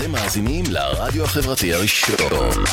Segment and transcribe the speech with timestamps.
[0.00, 2.64] אתם מאזינים לרדיו החברתי הראשון.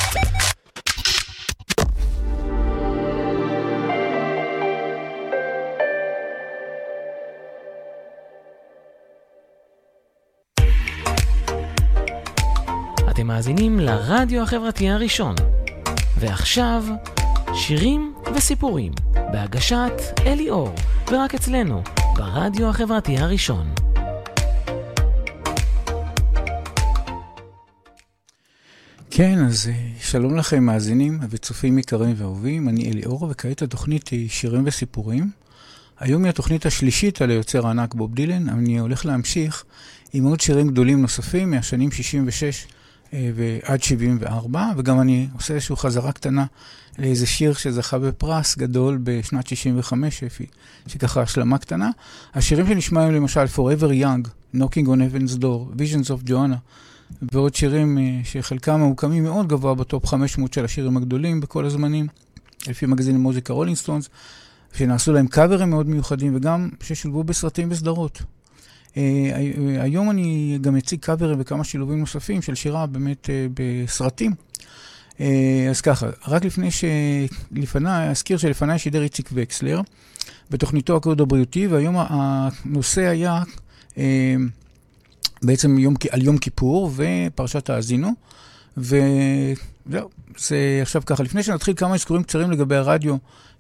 [13.09, 15.35] אתם מאזינים לרדיו החברתי הראשון.
[16.17, 16.83] ועכשיו,
[17.53, 20.69] שירים וסיפורים, בהגשת אלי אור,
[21.11, 21.83] ורק אצלנו,
[22.15, 23.84] ברדיו החברתי הראשון.
[29.17, 34.29] כן, אז אה, שלום לכם מאזינים וצופים יקרים ואהובים, אני אלי אור, וכעת התוכנית היא
[34.29, 35.29] שירים וסיפורים.
[35.99, 39.63] היום היא התוכנית השלישית על היוצר הענק בוב דילן, אני הולך להמשיך
[40.13, 42.65] עם עוד שירים גדולים נוספים מהשנים 66
[43.13, 46.45] אה, ועד 74, וגם אני עושה איזושהי חזרה קטנה
[46.99, 50.45] לאיזה שיר שזכה בפרס גדול בשנת 65, שפי,
[50.87, 51.89] שככה השלמה קטנה.
[52.33, 56.57] השירים שנשמע היום למשל Forever Young, Knocking on Heaven's Door, Visions of Johanna,
[57.21, 62.07] ועוד שירים אה, שחלקם ממוקמים מאוד גבוה ב top 500 של השירים הגדולים בכל הזמנים,
[62.67, 64.09] לפי מגזין המוזיקה Rolling Stones,
[64.73, 68.21] שנעשו להם קאברים מאוד מיוחדים וגם ששולבו בסרטים וסדרות.
[68.21, 68.97] אה,
[69.79, 74.31] היום אני גם אציג קאברים וכמה שילובים נוספים של שירה באמת בסרטים.
[75.69, 79.81] אז ככה, רק לפני שלפניי, אזכיר שלפניי שידר איציק וקסלר
[80.49, 83.43] בתוכניתו הקוד הבריאותי, והיום הנושא היה
[85.41, 88.11] בעצם יום, על יום כיפור ופרשת האזינו.
[88.77, 91.23] וזהו, זה עכשיו ככה.
[91.23, 93.15] לפני שנתחיל כמה אזכורים קצרים לגבי הרדיו,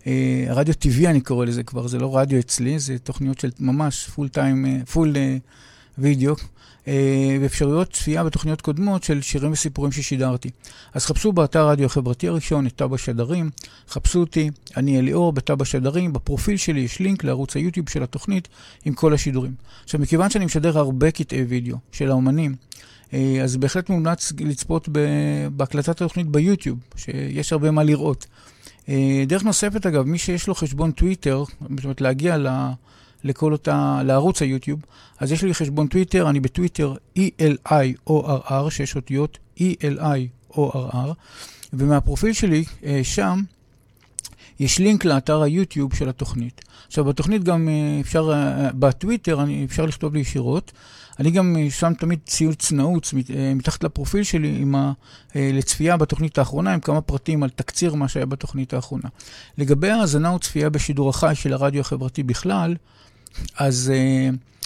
[0.07, 4.07] אה, הרדיו טבעי אני קורא לזה כבר, זה לא רדיו אצלי, זה תוכניות של ממש
[4.07, 5.15] full time, full
[5.97, 6.35] video,
[7.41, 10.49] ואפשרויות צפייה בתוכניות קודמות של שירים וסיפורים ששידרתי.
[10.93, 13.49] אז חפשו באתר רדיו החברתי הראשון את טאב השדרים,
[13.89, 18.47] חפשו אותי, אני אליאור בטאב השדרים, בפרופיל שלי יש לינק לערוץ היוטיוב של התוכנית
[18.85, 19.53] עם כל השידורים.
[19.83, 22.55] עכשיו, מכיוון שאני משדר הרבה קטעי וידאו של האומנים,
[23.13, 24.89] אה, אז בהחלט מומלץ לצפות
[25.55, 28.25] בהקלטת התוכנית ביוטיוב, שיש הרבה מה לראות.
[28.89, 32.47] אה, דרך נוספת, אגב, מי שיש לו חשבון טוויטר, זאת אומרת להגיע ל...
[33.25, 34.79] לכל אותה, לערוץ היוטיוב,
[35.19, 41.13] אז יש לי חשבון טוויטר, אני בטוויטר ELIORR, שש אותיות ELIORR,
[41.73, 43.41] ומהפרופיל שלי אה, שם
[44.59, 46.61] יש לינק לאתר היוטיוב של התוכנית.
[46.87, 47.69] עכשיו, בתוכנית גם
[48.01, 48.31] אפשר,
[48.73, 50.71] בטוויטר אפשר לכתוב לי ישירות.
[51.19, 54.91] אני גם אה, שם תמיד ציוץ נעוץ אה, מתחת לפרופיל שלי עם ה,
[55.35, 59.09] אה, לצפייה בתוכנית האחרונה, עם כמה פרטים על תקציר מה שהיה בתוכנית האחרונה.
[59.57, 62.75] לגבי האזנה וצפייה בשידור החי של הרדיו החברתי בכלל,
[63.57, 63.93] אז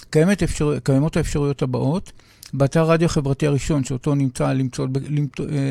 [0.10, 2.12] קיימת אפשר, קיימות האפשרויות הבאות.
[2.54, 4.88] באתר הרדיו החברתי הראשון, שאותו נמצא למצוא,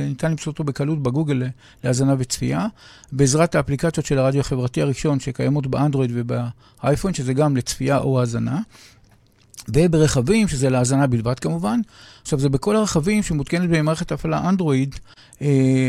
[0.08, 1.42] ניתן למצוא אותו בקלות בגוגל
[1.84, 2.66] להאזנה וצפייה,
[3.12, 8.60] בעזרת האפליקציות של הרדיו החברתי הראשון שקיימות באנדרואיד ובאייפון, שזה גם לצפייה או האזנה.
[9.74, 11.80] וברכבים, שזה להאזנה בלבד כמובן.
[12.22, 14.94] עכשיו, זה בכל הרכבים שמותקנת במערכת הפעלה אנדרואיד,
[15.42, 15.88] אה,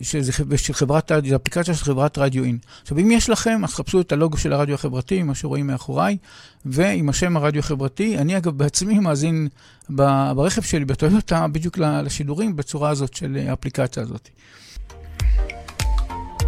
[0.00, 0.32] שזה
[0.72, 2.58] חברת, אפליקציה של חברת רדיו אין.
[2.82, 6.16] עכשיו, אם יש לכם, אז חפשו את הלוגו של הרדיו החברתי, מה שרואים מאחוריי,
[6.64, 8.18] ועם השם הרדיו החברתי.
[8.18, 9.48] אני אגב בעצמי מאזין
[9.88, 14.28] ברכב שלי, בטויוטה, בדיוק לשידורים בצורה הזאת של האפליקציה הזאת.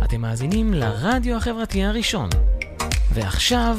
[0.04, 2.28] אתם מאזינים לרדיו החברתי הראשון.
[3.14, 3.78] ועכשיו,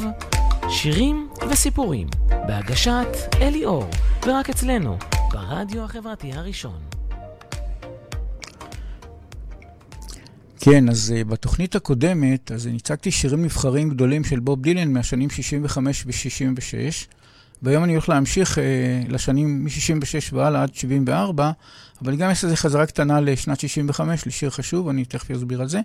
[0.74, 2.08] שירים וסיפורים,
[2.48, 3.08] בהגשת
[3.42, 3.86] אלי אור,
[4.28, 4.98] ורק אצלנו,
[5.32, 6.80] ברדיו החברתי הראשון.
[10.60, 15.30] כן, אז uh, בתוכנית הקודמת, אז אני הצגתי שירים נבחרים גדולים של בוב דילן מהשנים
[15.30, 17.21] 65 ו-66,
[17.62, 18.62] והיום אני הולך להמשיך uh,
[19.12, 21.52] לשנים מ-66 והלאה עד 74,
[22.04, 25.80] אבל גם יש איזו חזרה קטנה לשנת 65, לשיר חשוב, אני תכף אסביר על זה.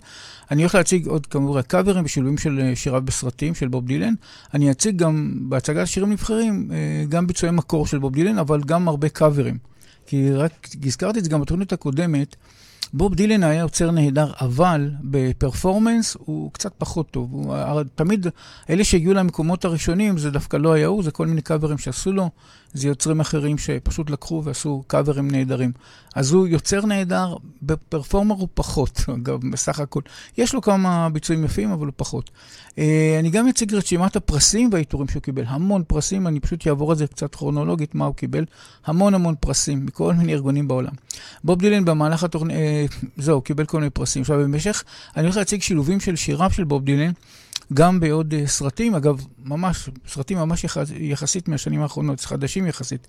[0.50, 4.14] אני הולך להציג עוד כמובן קאברים ושילובים של אה, שיריו בסרטים של בוב דילן.
[4.54, 8.88] אני אציג גם בהצגת שירים נבחרים, אה, גם ביצועי מקור של בוב דילן, אבל גם
[8.88, 9.58] הרבה קאברים.
[10.06, 12.36] כי רק הזכרתי את זה גם בתוכנית הקודמת,
[12.92, 17.32] בוב דילן היה יוצר נהדר, אבל בפרפורמנס הוא קצת פחות טוב.
[17.32, 18.26] הוא, תמיד,
[18.70, 22.30] אלה שהגיעו למקומות הראשונים, זה דווקא לא היה הוא, זה כל מיני קאברים שעשו לו.
[22.76, 25.72] זה יוצרים אחרים שפשוט לקחו ועשו קאברים נהדרים.
[26.14, 30.00] אז הוא יוצר נהדר, בפרפורמר הוא פחות, אגב, בסך הכל.
[30.38, 32.30] יש לו כמה ביצועים יפים, אבל הוא פחות.
[32.78, 35.44] אה, אני גם אציג רשימת הפרסים והעיטורים שהוא קיבל.
[35.46, 38.44] המון פרסים, אני פשוט אעבור על זה קצת כרונולוגית, מה הוא קיבל.
[38.86, 40.92] המון המון פרסים מכל מיני ארגונים בעולם.
[41.44, 42.75] בוב דילן במהלך התוכנית, אה,
[43.16, 44.22] זהו, קיבל כל מיני פרסים.
[44.22, 44.84] עכשיו, במשך,
[45.16, 47.12] אני הולך להציג שילובים של שיריו של בוב דילן.
[47.74, 53.06] גם בעוד אה, סרטים, אגב, ממש, סרטים ממש יחס, יחסית מהשנים האחרונות, חדשים יחסית.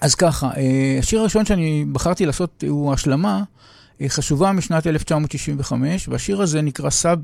[0.00, 0.56] אז ככה, אה,
[0.98, 7.18] השיר הראשון שאני בחרתי לעשות הוא השלמה אה, חשובה משנת 1965, והשיר הזה נקרא Subterranean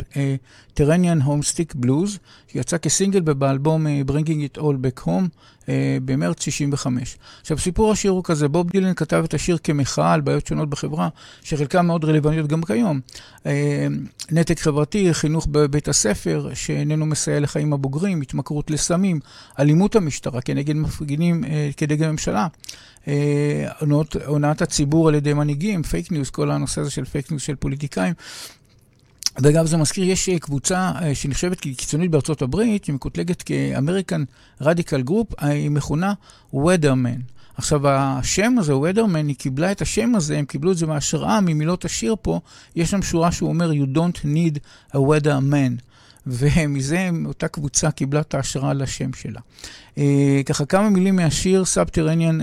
[1.24, 2.18] Homesick Blues,
[2.48, 5.28] שיצא כסינגל באלבום אה, Bringing It All Back Home,
[5.68, 7.18] אה, במרץ 65.
[7.40, 11.08] עכשיו, סיפור השיר הוא כזה, בוב דילן כתב את השיר כמחאה על בעיות שונות בחברה,
[11.42, 13.00] שחלקן מאוד רלוונטיות גם כיום.
[13.46, 13.86] אה,
[14.30, 19.20] נתק חברתי, חינוך בבית הספר, שאיננו מסייע לחיים הבוגרים, התמכרות לסמים,
[19.58, 22.46] אלימות המשטרה כנגד מפגינים, אה, כנגד הממשלה.
[24.26, 28.14] הונאת הציבור על ידי מנהיגים, פייק ניוז, כל הנושא הזה של פייק ניוז של פוליטיקאים.
[29.38, 34.24] ואגב, זה מזכיר, יש אה, קבוצה אה, שנחשבת כקיצונית בארצות הברית, שמקוטלגת כ American
[34.60, 36.12] radical group, היא מכונה
[36.54, 37.20] Weatherman.
[37.56, 41.84] עכשיו, השם הזה, Weatherman, היא קיבלה את השם הזה, הם קיבלו את זה מהשראה ממילות
[41.84, 42.40] השיר פה,
[42.76, 44.58] יש שם שורה שהוא אומר, You don't need
[44.94, 45.80] a Weatherman.
[46.26, 49.40] ומזה אותה קבוצה קיבלה את ההשראה לשם שלה.
[49.98, 52.42] אה, ככה כמה מילים מהשיר Subterranean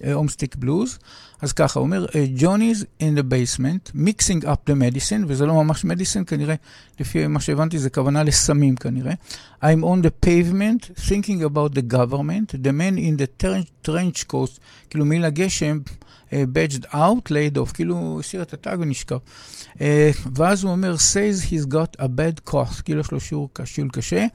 [0.00, 0.98] Homestick Blues.
[1.42, 2.06] אז ככה, הוא אומר,
[2.36, 6.54] Johnny's in the basement, mixing up the medicine, וזה לא ממש medicine, כנראה,
[7.00, 9.12] לפי מה שהבנתי, זה כוונה לסמים כנראה.
[9.62, 13.46] I'm on the pavement, thinking about the government, the man in the
[13.88, 14.58] trench coat,
[14.90, 15.78] כאילו מיל הגשם,
[16.30, 19.18] uh, badged out, laid off, כאילו הסיר את הטאג ונשכב.
[19.74, 19.80] Uh,
[20.34, 24.26] ואז הוא אומר, says he's got a bad cough, כאילו יש לו שיעור שיעול קשה,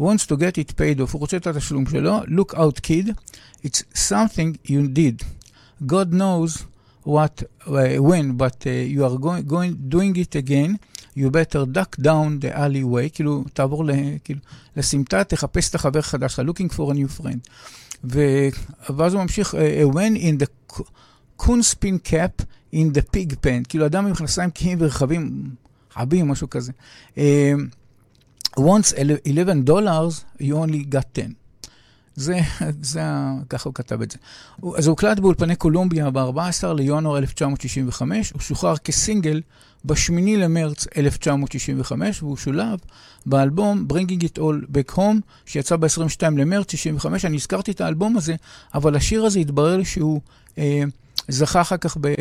[0.00, 3.10] wants to get it paid off, הוא רוצה את התשלום שלו, look out kid,
[3.64, 5.24] it's something you did.
[5.86, 6.66] God knows
[7.04, 10.78] what, uh, when, but uh, you are going, going, doing it again,
[11.14, 13.90] you better duck down the alleyway, כאילו, תעבור ל,
[14.24, 14.40] כאילו,
[14.76, 17.50] לסמטה, תחפש את החבר החדש שלך, looking for a new friend.
[18.04, 18.20] ו...
[18.96, 20.82] ואז הוא ממשיך, uh, when in the
[21.42, 22.42] coonspin cap
[22.74, 25.50] in the pig pen, כאילו אדם עם מכנסיים קהים ורחבים,
[25.96, 26.72] רבים, משהו כזה.
[27.16, 27.18] Uh,
[28.58, 28.92] once
[29.24, 31.47] 11 dollars, you only got 10.
[32.18, 32.40] זה,
[32.82, 33.00] זה,
[33.48, 34.18] ככה הוא כתב את זה.
[34.76, 39.40] אז הוא הוקלט באולפני קולומביה ב-14 לינואר 1965, הוא שוחרר כסינגל
[39.84, 42.78] ב-8 למרץ 1965, והוא שולב
[43.26, 47.24] באלבום Bringing It All Back Home, שיצא ב-22 למרץ 65.
[47.24, 48.34] אני הזכרתי את האלבום הזה,
[48.74, 50.20] אבל השיר הזה התברר שהוא
[50.58, 50.82] אה,
[51.28, 52.14] זכה אחר כך ב...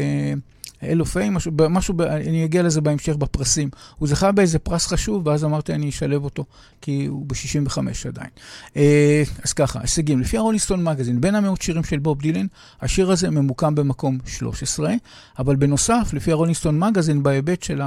[0.83, 3.69] אלופי, משהו, משהו, אני אגיע לזה בהמשך בפרסים.
[3.97, 6.45] הוא זכה באיזה פרס חשוב, ואז אמרתי, אני אשלב אותו,
[6.81, 7.77] כי הוא ב-65
[8.07, 8.29] עדיין.
[8.77, 10.19] אה, אז ככה, הישגים.
[10.19, 12.45] לפי הרוליסטון מגזין, בין המאות שירים של בוב דילן,
[12.81, 14.93] השיר הזה ממוקם במקום 13,
[15.39, 17.81] אבל בנוסף, לפי ה Rolling Stone magazine, בהיבט של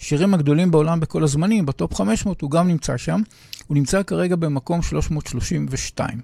[0.00, 3.22] השירים הגדולים בעולם בכל הזמנים, ב top 500, הוא גם נמצא שם.
[3.66, 6.20] הוא נמצא כרגע במקום 332.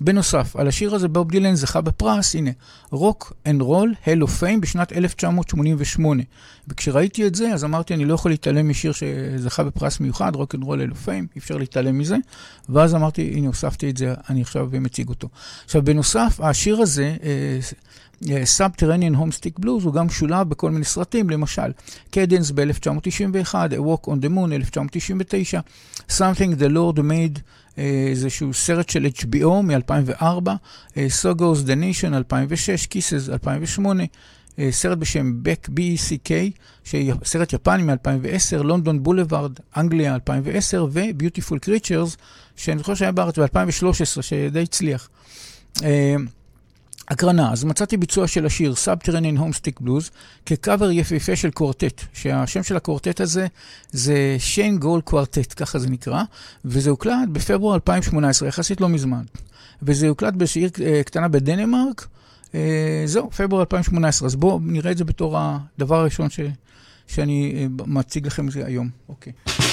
[0.00, 2.50] בנוסף, על השיר הזה בוב דילן זכה בפרס, הנה,
[2.90, 6.22] Rock and Roll, Hall of Fame בשנת 1988.
[6.68, 10.64] וכשראיתי את זה, אז אמרתי, אני לא יכול להתעלם משיר שזכה בפרס מיוחד, Rock and
[10.64, 12.16] Roll, Hall of Fame, אי אפשר להתעלם מזה.
[12.68, 15.28] ואז אמרתי, הנה, הוספתי את זה, אני עכשיו מציג אותו.
[15.64, 17.16] עכשיו, בנוסף, השיר הזה,
[18.44, 21.72] Subterranean Homesick Blues, הוא גם שולב בכל מיני סרטים, למשל,
[22.10, 25.60] Cadence ב-1991, A Walk on the Moon 1999,
[26.10, 27.40] Something the Lord Made
[28.10, 30.48] איזשהו סרט של HBO מ-2004,
[30.94, 34.04] So Goes the Nation 2006, Kisses 2008,
[34.70, 36.30] סרט בשם Beck B.E.C.K,
[37.24, 42.16] סרט יפני מ-2010, London Boulevard, אנגליה 2010, ו-Beautiful Creatures,
[42.56, 45.08] שאני זוכר שהיה בארץ ב-2013, שדי הצליח.
[47.10, 50.10] הקרנה, אז מצאתי ביצוע של השיר Subterranean Homestick Blues
[50.46, 53.46] כקאבר יפהפה של קורטט, שהשם של הקורטט הזה
[53.90, 56.22] זה שיין גול קוורטט, ככה זה נקרא,
[56.64, 59.22] וזה הוקלט בפברואר 2018, יחסית לא מזמן.
[59.82, 62.06] וזה הוקלט בשיר אה, קטנה בדנמרק,
[62.54, 66.40] אה, זהו, פברואר 2018, אז בואו נראה את זה בתור הדבר הראשון ש,
[67.06, 68.88] שאני אה, מציג לכם היום.
[69.08, 69.32] אוקיי.
[69.48, 69.67] John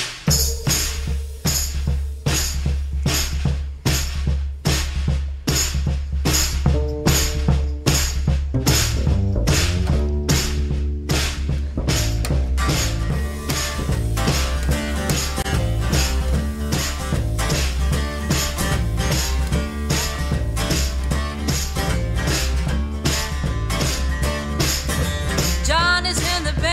[26.05, 26.64] is in the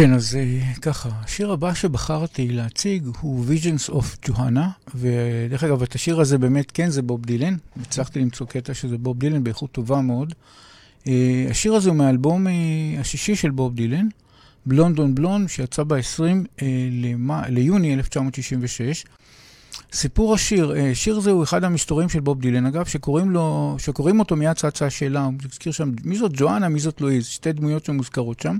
[0.00, 0.38] כן, אז
[0.82, 6.70] ככה, השיר הבא שבחרתי להציג הוא Visions of Johanna, ודרך אגב, את השיר הזה באמת,
[6.70, 7.56] כן, זה בוב דילן.
[7.80, 10.34] הצלחתי למצוא קטע שזה בוב דילן באיכות טובה מאוד.
[11.50, 12.46] השיר הזה הוא מהאלבום
[13.00, 14.08] השישי של בוב דילן,
[14.66, 16.64] בלונד און בלונד, שיצא ב-20
[17.48, 19.04] ליוני 1966.
[19.92, 24.36] סיפור השיר, שיר זה הוא אחד המסתורים של בוב דילן, אגב, שקוראים, לו, שקוראים אותו
[24.36, 28.40] מיד צצה השאלה, הוא מזכיר שם, מי זאת ג'ואנה, מי זאת לואיז, שתי דמויות שמוזכרות
[28.40, 28.58] שם.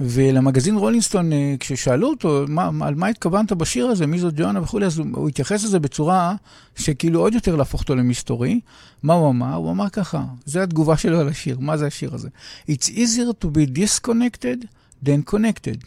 [0.00, 1.30] ולמגזין רולינסטון,
[1.60, 5.64] כששאלו אותו, מה, על מה התכוונת בשיר הזה, מי זאת ג'ואנה וכולי, אז הוא, התייחס
[5.64, 6.34] לזה בצורה
[6.76, 8.60] שכאילו עוד יותר להפוך אותו למסתורי.
[9.02, 9.54] מה הוא אמר?
[9.54, 12.28] הוא אמר ככה, זו התגובה שלו על השיר, מה זה השיר הזה?
[12.70, 14.66] It's easier to be disconnected
[15.04, 15.84] than connected.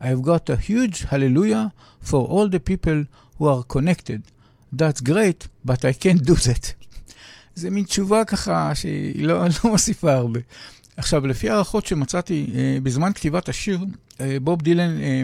[0.00, 1.72] I've got a huge hallelujah
[2.02, 3.04] for all the people
[3.38, 4.20] who are connected.
[4.72, 6.72] That's great, but I can't do that.
[7.54, 10.40] זה מין תשובה ככה שהיא לא, לא מוסיפה הרבה.
[10.98, 13.84] עכשיו, לפי הערכות שמצאתי אה, בזמן כתיבת השיר,
[14.20, 15.22] אה, בוב דילן אה,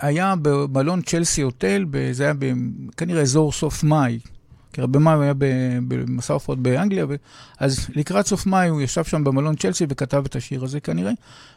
[0.00, 2.32] היה במלון צ'לסי הוטל, זה היה
[2.96, 4.18] כנראה אזור סוף מאי.
[4.72, 5.32] כי הרבה מאי הוא היה
[5.88, 7.14] במסע הופעות באנגליה, ו...
[7.58, 11.12] אז לקראת סוף מאי הוא ישב שם במלון צ'לסי וכתב את השיר הזה כנראה,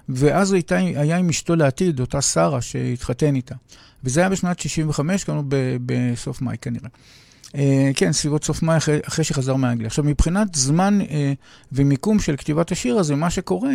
[0.09, 3.55] ואז הייתה, היה עם אשתו לעתיד, אותה שרה שהתחתן איתה.
[4.03, 6.89] וזה היה בשנת 65, כמובן בסוף מאי כנראה.
[7.51, 7.53] Uh,
[7.95, 9.87] כן, סביבות סוף מאי אחרי, אחרי שחזר מאנגליה.
[9.87, 11.13] עכשיו, מבחינת זמן uh,
[11.71, 13.73] ומיקום של כתיבת השיר הזה, מה שקורה,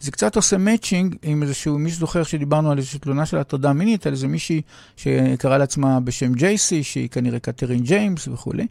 [0.00, 4.06] זה קצת עושה matching עם איזשהו, מי שזוכר שדיברנו על איזושהי תלונה של הטרדה מינית,
[4.06, 4.62] על איזה מישהי
[4.96, 8.66] שקרא לעצמה בשם ג'ייסי, שהיא כנראה קטרין ג'יימס וכולי.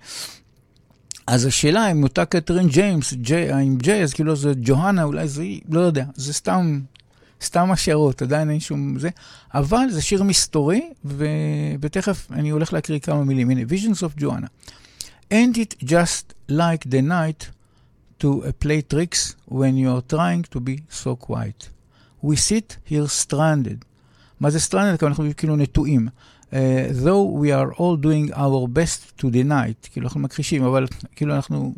[1.28, 5.46] אז השאלה אם אותה קטרין ג'יימס, ג'י, עם ג'יי, אז כאילו זה ג'והנה, אולי זה,
[5.70, 6.80] לא יודע, זה סתם
[7.42, 9.10] סתם השערות, עדיין אין שום זה,
[9.54, 11.26] אבל זה שיר מסתורי, ו...
[11.82, 13.50] ותכף אני הולך להקריא כמה מילים.
[13.50, 14.48] הנה, Visions of Johanna.
[15.32, 17.50] Ain't it just like the night
[18.20, 18.28] to
[18.64, 21.70] play tricks when you are trying to be so quiet?
[22.24, 23.86] We sit here stranded.
[24.40, 24.98] מה זה stranded?
[25.00, 26.08] כי אנחנו כאילו נטועים.
[26.52, 26.56] Uh,
[27.04, 31.36] though we are all doing our best to the night, כאילו אנחנו מכחישים, אבל כאילו
[31.36, 31.74] אנחנו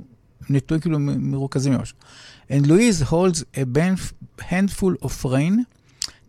[0.50, 1.94] נטועים, כאילו מרוכזים ממש.
[2.50, 3.66] And Louise holds a
[4.42, 5.66] handful of rain,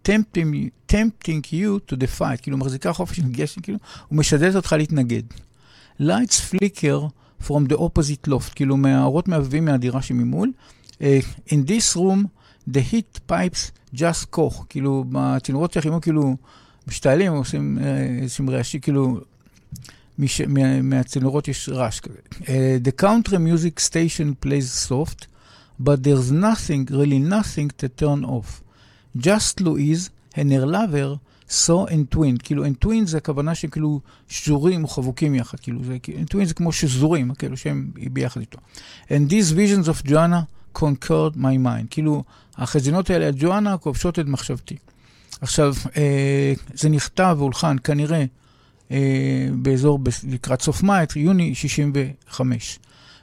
[0.03, 3.79] tempting, tempting you to the fight, כאילו מחזיקה חופש של גשם, כאילו,
[4.13, 5.23] ומשדלת אותך להתנגד.
[6.01, 7.09] Lights flicker
[7.47, 10.53] from the opposite loft, כאילו מהאורות מעבבים מהדירה שממול.
[10.93, 11.01] Uh,
[11.49, 12.27] in this room,
[12.71, 16.37] the heat pipes just koch, כאילו, בצינורות של החימום, כאילו,
[16.87, 17.79] משתעלים, עושים
[18.23, 19.21] איזשהם רעשים, כאילו,
[20.19, 22.19] מש, מה, מהצינורות יש רעש כזה.
[22.33, 22.47] Uh,
[22.85, 25.27] the country music station plays soft.
[25.81, 28.63] But there's nothing, really nothing to turn off.
[29.17, 31.19] Just Louise and her lover
[31.91, 32.39] and twin.
[32.43, 35.61] כאילו, and twin זה הכוונה שכאילו שזורים או חבוקים יחד.
[35.61, 38.59] כאילו, זה, and זה כמו שזורים, כאילו שהם ביחד איתו.
[39.09, 41.87] And these visions of Joanna conquered my mind.
[41.91, 42.25] כאילו,
[42.57, 44.77] החזינות האלה ג'ואנה כובשות את מחשבתי.
[45.41, 48.25] עכשיו, אה, זה נכתב והולחן כנראה
[48.91, 52.79] אה, באזור, לקראת סוף מאי, יוני 65.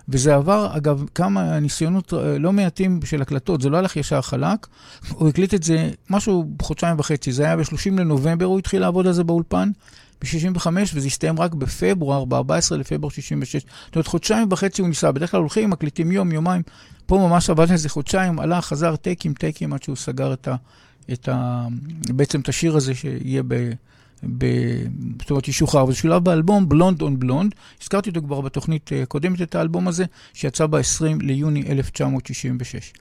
[0.10, 4.68] וזה עבר, אגב, כמה ניסיונות אה, לא מעטים של הקלטות, זה לא הלך ישר חלק,
[5.10, 9.14] הוא הקליט את זה משהו חודשיים וחצי, זה היה ב-30 לנובמבר, הוא התחיל לעבוד על
[9.14, 9.72] זה באולפן,
[10.22, 13.56] ב-65, וזה הסתיים רק בפברואר, ב-14 לפברואר 66.
[13.86, 16.62] זאת אומרת, חודשיים וחצי הוא ניסה, בדרך כלל הולכים, מקליטים יום, יומיים,
[17.06, 20.56] פה ממש עבד על זה חודשיים, הלך, חזר טייקים, טייקים, עד שהוא סגר את ה...
[21.14, 21.68] את ה
[22.10, 23.72] בעצם את השיר הזה שיהיה ב...
[24.38, 24.46] ב...
[25.22, 27.56] זאת אומרת, ישוחרר, וזה שולב באלבום בלונד און בלונד.
[27.82, 32.94] הזכרתי אותו כבר בתוכנית אה, קודמת, את האלבום הזה, שיצא ב-20 ליוני 1966.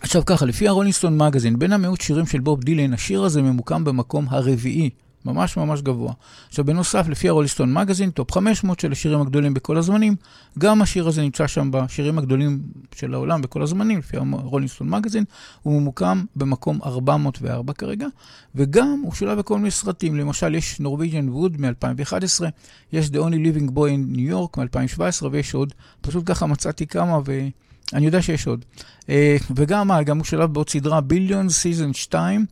[0.00, 3.42] עכשיו ככה, לפי ה Rolling Stone magazine, בין המאות שירים של בוב דילן, השיר הזה
[3.42, 4.90] ממוקם במקום הרביעי
[5.24, 6.12] ממש ממש גבוה.
[6.48, 10.16] עכשיו, בנוסף, לפי ה Rolling Stone magazine, top 500 של השירים הגדולים בכל הזמנים,
[10.58, 12.62] גם השיר הזה נמצא שם בשירים הגדולים
[12.94, 15.24] של העולם בכל הזמנים, לפי ה Rolling Stone magazine,
[15.62, 18.06] הוא ממוקם במקום 404 כרגע,
[18.54, 22.44] וגם הוא שולב בכל מיני סרטים, למשל, יש Norwegian Wood מ-2011,
[22.92, 27.18] יש The Only Living Boy in New York מ-2017, ויש עוד, פשוט ככה מצאתי כמה
[27.26, 27.48] ו...
[27.92, 28.64] אני יודע שיש עוד.
[29.08, 32.46] אה, וגם, מה, גם הוא שולב בעוד סדרה Billions season 2,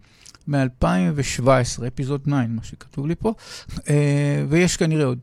[0.48, 3.34] מ-2017, episode 9, מה שכתוב לי פה,
[3.88, 5.18] אה, ויש כנראה עוד.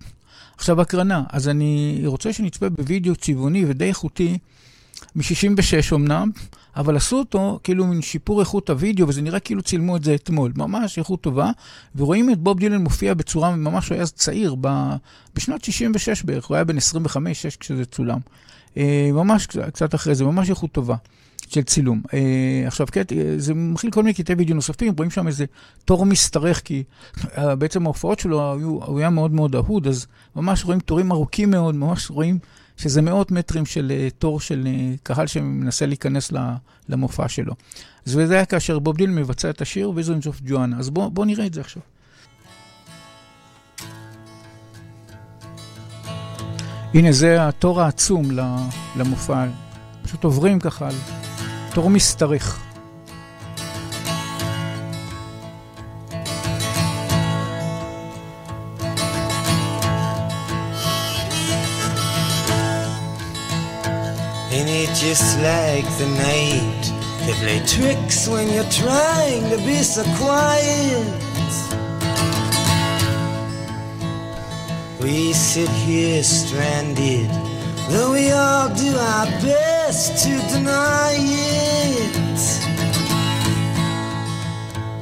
[0.58, 4.38] עכשיו הקרנה, אז אני רוצה שנצפה בווידאו צבעוני ודי איכותי,
[5.16, 6.32] מ-66 אמנם,
[6.76, 10.52] אבל עשו אותו כאילו מין שיפור איכות הווידאו, וזה נראה כאילו צילמו את זה אתמול.
[10.56, 11.52] ממש איכות טובה,
[11.96, 14.96] ורואים את בוב דילן מופיע בצורה, ממש הוא היה צעיר, ב...
[15.36, 16.80] בשנת 66 בערך, הוא היה בן 25-6
[17.60, 18.20] כשזה צולם.
[18.78, 20.96] אה, ממש קצת אחרי זה, ממש איכות טובה.
[21.48, 22.02] של צילום.
[22.06, 22.12] Uh,
[22.68, 25.46] עכשיו, קט, אה, זה מכיל כל מיני קטעי וידאו נוספים, רואים שם איזה
[25.86, 26.84] תור משתרך, כי
[27.16, 31.52] uh, בעצם ההופעות שלו, היו, הוא היה מאוד מאוד אהוד, אז ממש רואים תורים ארוכים
[31.52, 32.40] מאוד, ממש רואים
[32.78, 36.32] שזה מאות מטרים של אה, תור של אה, קהל שמנסה להיכנס
[36.90, 37.54] למופע שלו.
[38.06, 40.80] אז זה היה כאשר בוב דילן מבצע את השיר ויזונס אוף ג'ואנה.
[40.80, 41.82] אז בואו בוא נראה את זה עכשיו.
[46.94, 48.30] הנה, זה התור העצום
[48.96, 49.46] למופע.
[50.04, 50.90] פשוט עוברים ככה,
[51.77, 52.59] תור משתרך.
[64.53, 66.83] Ain't it just like the night
[67.25, 71.23] They play tricks when you're trying to be so quiet
[75.03, 77.29] We sit here stranded,
[77.90, 82.18] though we all do our best to deny it.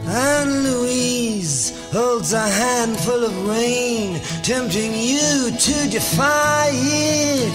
[0.07, 7.51] And Louise holds a handful of rain, tempting you to defy it.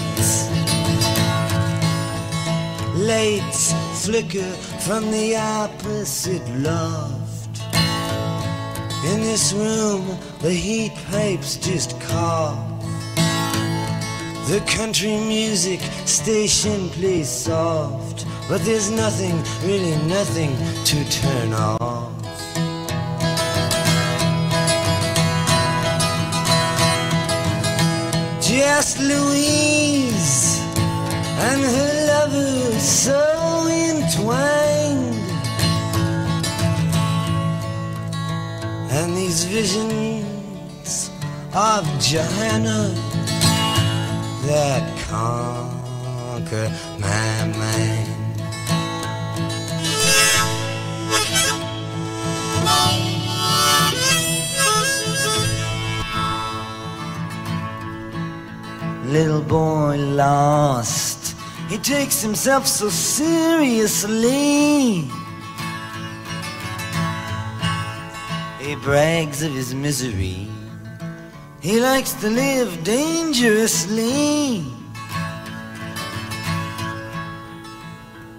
[2.95, 3.73] Lights
[4.05, 4.51] flicker
[4.85, 7.61] from the opposite loft.
[9.05, 10.05] In this room,
[10.41, 12.70] the heat pipes just cough.
[14.51, 20.51] The country music station plays soft, but there's nothing, really nothing
[20.83, 22.11] to turn off.
[28.41, 30.59] Just Louise
[31.47, 35.15] and her lover so entwined,
[38.91, 41.09] and these visions
[41.53, 43.10] of Johanna
[44.47, 48.07] that conquer my mind.
[59.05, 61.35] Little boy lost,
[61.67, 64.21] he takes himself so seriously.
[68.59, 70.47] He brags of his misery.
[71.61, 74.65] He likes to live dangerously.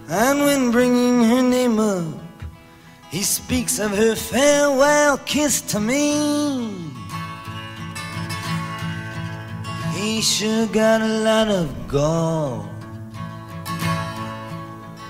[0.09, 2.19] And when bringing her name up,
[3.11, 6.75] he speaks of her farewell kiss to me.
[9.95, 12.69] He sure got a lot of gall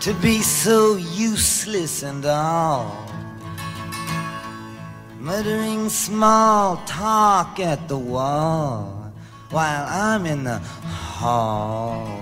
[0.00, 3.01] to be so useless and all
[5.22, 9.12] muttering small talk at the wall
[9.50, 12.18] while I'm in the hall.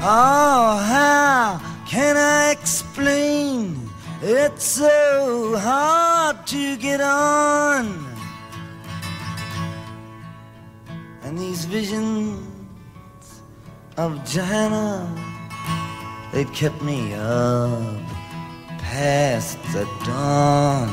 [0.00, 3.90] Oh, how can I explain?
[4.22, 8.06] It's so hard to get on.
[11.24, 13.42] And these visions
[13.98, 15.14] of Johanna,
[16.32, 18.15] they've kept me up
[18.85, 20.89] past the dawn.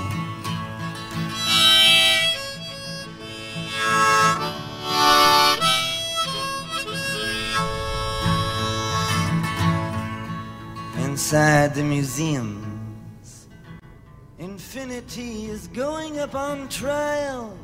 [11.06, 13.48] Inside the museums,
[14.38, 17.54] infinity is going up on trial.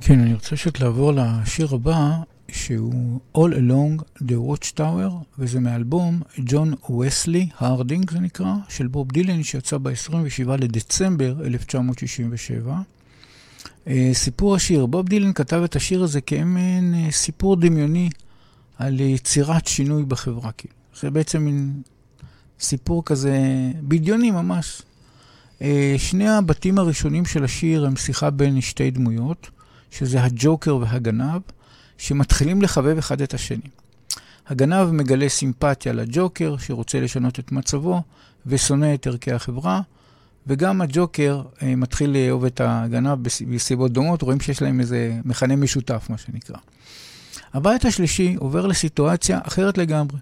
[0.00, 2.18] כן, אני רוצה שאת לעבור לשיר הבא,
[2.53, 9.43] שהוא All Along the Watchtower, וזה מאלבום ג'ון וסלי, הרדינג זה נקרא, של בוב דילן,
[9.43, 12.77] שיצא ב-27 לדצמבר 1967.
[13.87, 18.09] אה, סיפור השיר, בוב דילן כתב את השיר הזה כמעין אה, סיפור דמיוני
[18.77, 20.51] על יצירת שינוי בחברה.
[20.51, 20.73] כאילו.
[20.99, 21.81] זה בעצם מין
[22.59, 23.37] סיפור כזה
[23.81, 24.81] בדיוני ממש.
[25.61, 29.49] אה, שני הבתים הראשונים של השיר הם שיחה בין שתי דמויות,
[29.91, 31.41] שזה הג'וקר והגנב.
[31.97, 33.69] שמתחילים לחבב אחד את השני.
[34.47, 38.01] הגנב מגלה סימפתיה לג'וקר, שרוצה לשנות את מצבו,
[38.45, 39.81] ושונא את ערכי החברה,
[40.47, 43.17] וגם הג'וקר אה, מתחיל לאהוב את הגנב
[43.49, 46.57] בסיבות דומות, רואים שיש להם איזה מכנה משותף, מה שנקרא.
[47.53, 50.17] הבית השלישי עובר לסיטואציה אחרת לגמרי,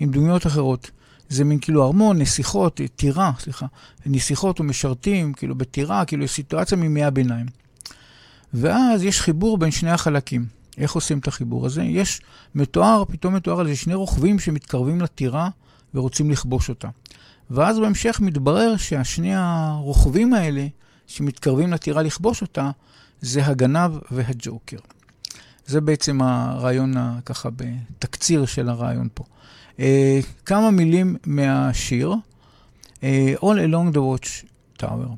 [0.00, 0.90] עם דמויות אחרות.
[1.28, 3.66] זה מין כאילו ארמון, נסיכות, טירה, סליחה,
[4.06, 7.46] נסיכות ומשרתים, כאילו בטירה, כאילו סיטואציה מימי הביניים.
[8.54, 10.46] ואז יש חיבור בין שני החלקים.
[10.78, 11.82] איך עושים את החיבור הזה?
[11.82, 12.20] יש
[12.54, 15.48] מתואר, פתאום מתואר על זה שני רוכבים שמתקרבים לטירה
[15.94, 16.88] ורוצים לכבוש אותה.
[17.50, 20.66] ואז בהמשך מתברר שהשני הרוכבים האלה
[21.06, 22.70] שמתקרבים לטירה לכבוש אותה,
[23.20, 24.78] זה הגנב והג'וקר.
[25.66, 29.24] זה בעצם הרעיון, ככה, בתקציר של הרעיון פה.
[29.76, 29.80] Uh,
[30.46, 32.14] כמה מילים מהשיר,
[33.00, 33.02] uh,
[33.40, 34.46] All Along the Watch
[34.82, 35.08] Tower.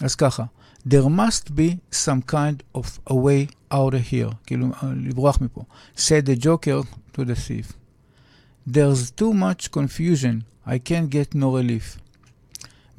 [0.00, 0.44] אז ככה,
[0.85, 5.63] there must be some kind of a way out of here, כאילו, לברוח מפה.
[5.95, 7.73] said the joker to the thief.
[8.67, 11.97] There's too much confusion, I can't get no relief.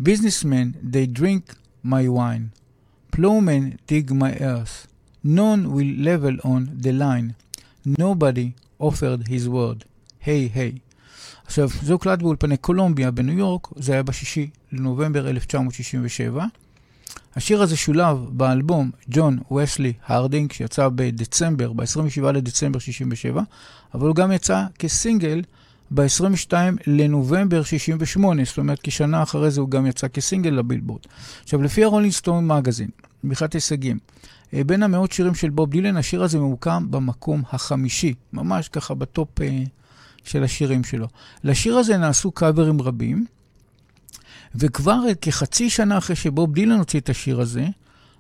[0.02, 2.50] Businessmen, they drink my wine.
[3.12, 4.88] Plowmen dig my earth.
[5.22, 7.36] None will level on the line.
[7.84, 9.84] Nobody offered his word.
[10.24, 10.72] היי, hey, היי.
[10.72, 10.78] Hey.
[11.46, 16.44] עכשיו, זה הוקלט באולפני קולומביה בניו יורק, זה היה בשישי לנובמבר 1967.
[17.35, 23.41] השיר הזה שולב באלבום ג'ון וסלי הרדינג, שיצא בדצמבר, ב-27 לדצמבר 67,
[23.93, 25.41] אבל הוא גם יצא כסינגל
[25.91, 26.53] ב-22
[26.87, 31.01] לנובמבר 68, זאת אומרת, כשנה אחרי זה הוא גם יצא כסינגל לבילבורד.
[31.43, 32.89] עכשיו, לפי ה Rolling Stone Magazine,
[33.23, 33.97] מבחינת הישגים,
[34.53, 39.05] אה, בין המאות שירים של בוב דילן, השיר הזה ממוקם במקום החמישי, ממש ככה ב
[39.05, 39.63] top אה,
[40.23, 41.07] של השירים שלו.
[41.43, 43.25] לשיר הזה נעשו קאברים רבים,
[44.59, 47.65] וכבר כחצי שנה אחרי שבוב דילן הוציא את השיר הזה,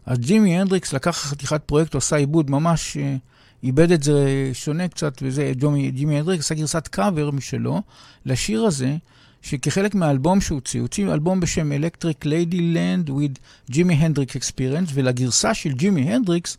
[0.05, 3.15] אז ג'ימי הנדריקס לקח חתיכת פרויקט, עשה עיבוד ממש, אה,
[3.63, 7.81] עיבד את זה שונה קצת, וזה ג'ימי, ג'ימי הנדריקס עשה גרסת קאבר משלו
[8.25, 8.95] לשיר הזה,
[9.41, 15.53] שכחלק מהאלבום שהוא הוציא, הוא הוציא אלבום בשם Electric Ladyland with Jimi Hendrix Experience, ולגרסה
[15.53, 16.57] של ג'ימי הנדריקס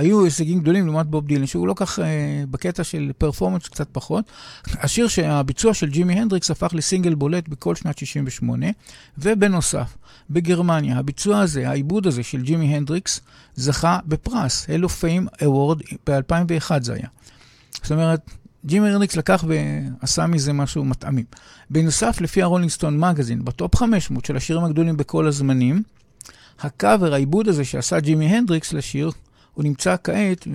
[0.00, 4.24] היו הישגים גדולים לעומת בוב דילן, שהוא לא כך אה, בקטע של performance קצת פחות.
[4.66, 8.66] השיר שהביצוע של ג'ימי הנדריקס הפך לסינגל בולט בכל שנת 68,
[9.18, 9.96] ובנוסף,
[10.30, 13.20] בגרמניה, הביצוע הזה, העיבוד הזה של ג'ימי הנדריקס,
[13.54, 17.08] זכה בפרס, Hall of Fame Award, ב-2001 זה היה.
[17.82, 18.30] זאת אומרת,
[18.66, 21.24] ג'ימי הנדריקס לקח ועשה מזה משהו מטעמים.
[21.70, 25.82] בנוסף, לפי ה Rolling Stone Magazine, ב top 500 של השירים הגדולים בכל הזמנים,
[26.60, 29.10] הקאבר, העיבוד הזה שעשה ג'ימי הנדריקס לשיר,
[29.60, 30.46] הוא נמצא כעת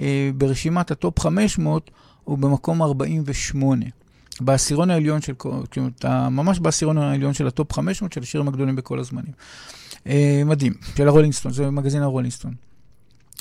[0.00, 1.90] אה, ברשימת ה top 500,
[2.24, 3.86] הוא במקום 48.
[4.40, 5.32] בעשירון העליון של,
[6.30, 9.32] ממש בעשירון העליון של ה top 500 של השירים הגדולים בכל הזמנים.
[10.06, 12.54] אה, מדהים, של הרולינגסטון, זה מגזין הרולינגסטון.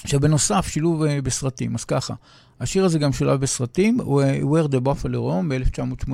[0.03, 2.13] עכשיו בנוסף, שילוב בסרטים, אז ככה,
[2.59, 3.97] השיר הזה גם שולב בסרטים,
[4.41, 6.13] Where the Buffalo Roam ב-1980,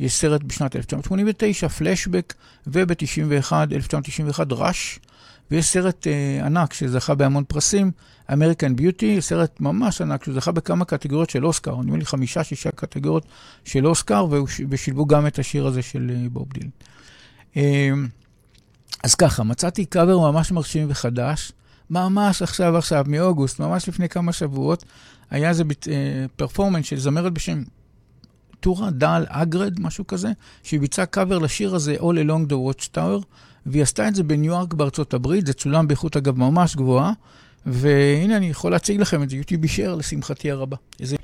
[0.00, 2.34] יש סרט בשנת 1989, פלשבק,
[2.66, 4.98] וב-91, 1991, ראש,
[5.50, 6.06] ויש סרט
[6.44, 7.90] ענק שזכה בהמון פרסים,
[8.30, 13.26] American Beauty, סרט ממש ענק שזכה בכמה קטגוריות של אוסקר, נדמה לי חמישה, שישה קטגוריות
[13.64, 14.26] של אוסקר,
[14.68, 16.68] ושילבו גם את השיר הזה של uh, בוב דילן.
[17.54, 17.58] Uh,
[19.04, 21.52] אז ככה, מצאתי קאבר ממש מרשים וחדש,
[21.90, 24.84] ממש עכשיו עכשיו, מאוגוסט, ממש לפני כמה שבועות,
[25.30, 25.64] היה איזה
[26.36, 27.62] פרפורמנס של זמרת בשם
[28.60, 33.24] טורה דל אגרד, משהו כזה, שהיא ביצעה קאבר לשיר הזה All Along the Watchtower,
[33.66, 37.12] והיא עשתה את זה בניו יורק בארצות הברית, זה צולם באיכות אגב ממש גבוהה,
[37.66, 40.76] והנה אני יכול להציג לכם את זה, יוטיוב אישר לשמחתי הרבה.
[41.00, 41.16] איזה...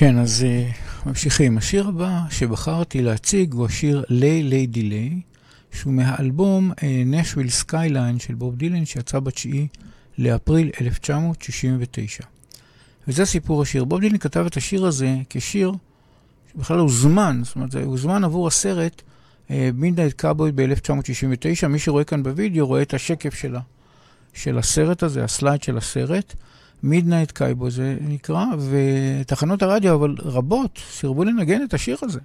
[0.00, 1.58] כן, אז uh, ממשיכים.
[1.58, 5.20] השיר הבא שבחרתי להציג הוא השיר Lay Lady Lay,
[5.72, 6.72] שהוא מהאלבום
[7.06, 9.48] Nashville uh, Skyline של בוב דילן, שיצא ב-9
[10.18, 12.24] לאפריל 1969.
[13.08, 13.84] וזה סיפור השיר.
[13.84, 15.72] בוב דילן כתב את השיר הזה כשיר
[16.52, 19.02] שבכלל הוזמן, זאת אומרת, הוא הוזמן עבור הסרט
[19.50, 21.66] Midnight Cowboy ב-1969.
[21.66, 23.60] מי שרואה כאן בווידאו רואה את השקף שלה,
[24.34, 26.34] של הסרט הזה, ה slide של הסרט.
[26.82, 32.20] Midnight Cowboy זה נקרא, ותחנות הרדיו, אבל רבות, סירבו לנגן את השיר הזה.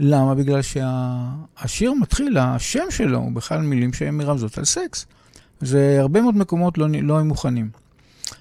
[0.00, 0.34] למה?
[0.34, 2.00] בגלל שהשיר שה...
[2.00, 5.06] מתחיל, השם שלו הוא בכלל מילים שהן מרמזות על סקס.
[5.60, 7.70] זה הרבה מאוד מקומות לא, לא היו מוכנים.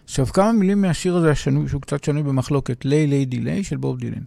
[0.05, 3.97] עכשיו, כמה מילים מהשיר הזה, השנוי, שהוא קצת שנוי במחלוקת, Lay Lady Lay של בוב
[3.97, 4.23] דילן.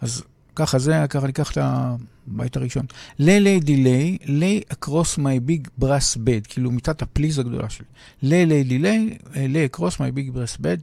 [0.00, 0.22] אז
[0.56, 2.86] ככה זה, ככה ניקח את הבית הראשון.
[3.18, 7.86] Lay lady lay, lay across my big brass bed, כאילו מיטת הפליז הגדולה שלי.
[8.22, 10.76] Lay lady lay, lay across my big brass bed,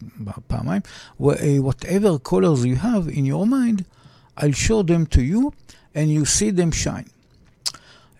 [0.48, 0.82] פעמיים.
[1.22, 3.84] whatever colors you have in your mind,
[4.38, 5.52] I'll show them to you
[5.96, 7.10] and you see them shine.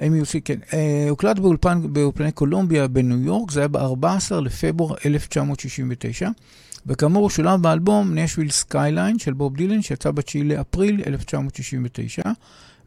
[0.02, 0.60] MUC, כן.
[0.70, 0.74] Uh,
[1.10, 6.30] הוקלט באולפן, באולפני קולומביה בניו יורק, זה היה ב-14 לפברואר 1969.
[6.88, 12.22] וכאמור שולב באלבום Nashville Skyline של בוב דילן, שיצא ב-9 לאפריל 1969,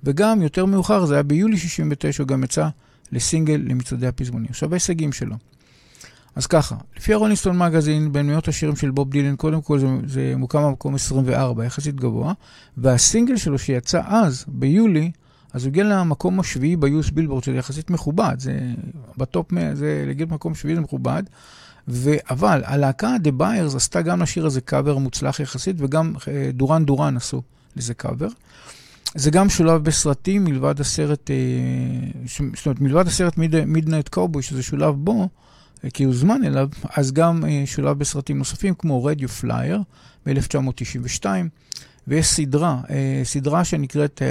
[0.04, 2.68] וגם יותר מאוחר, זה היה ביולי 69, הוא גם יצא
[3.12, 4.48] לסינגל למצעדי הפזמונים.
[4.50, 5.36] עכשיו ההישגים שלו.
[6.36, 9.78] אז ככה, לפי ה Rolling Stone Magazine, בין מאות השירים של בוב דילן, קודם כל
[9.78, 12.32] זה, זה מוקם במקום 24, יחסית גבוה,
[12.76, 15.10] והסינגל שלו שיצא אז, ביולי,
[15.52, 18.58] אז הוא הגיע למקום השביעי ב US Billboard, שזה יחסית מכובד, זה
[19.16, 21.22] ב top 100, זה להגיד מקום שביעי זה מכובד.
[21.88, 22.10] ו...
[22.30, 27.16] אבל הלהקה The Byrds עשתה גם לשיר הזה קאבר מוצלח יחסית, וגם אה, Duran Duran
[27.16, 27.42] עשו
[27.76, 28.28] לזה קאבר.
[29.14, 31.36] זה גם שולב בסרטים מלבד הסרט, אה,
[32.26, 35.28] זאת אומרת, מלבד הסרט Midnight Cowboy, שזה שולב בו,
[35.84, 39.82] אה, כי הוא הוזמן אליו, אז גם שולב בסרטים נוספים, כמו Radio Flyer
[40.26, 41.26] מ-1992,
[42.08, 42.80] ויש סדרה,
[43.24, 44.22] סדרה שנקראת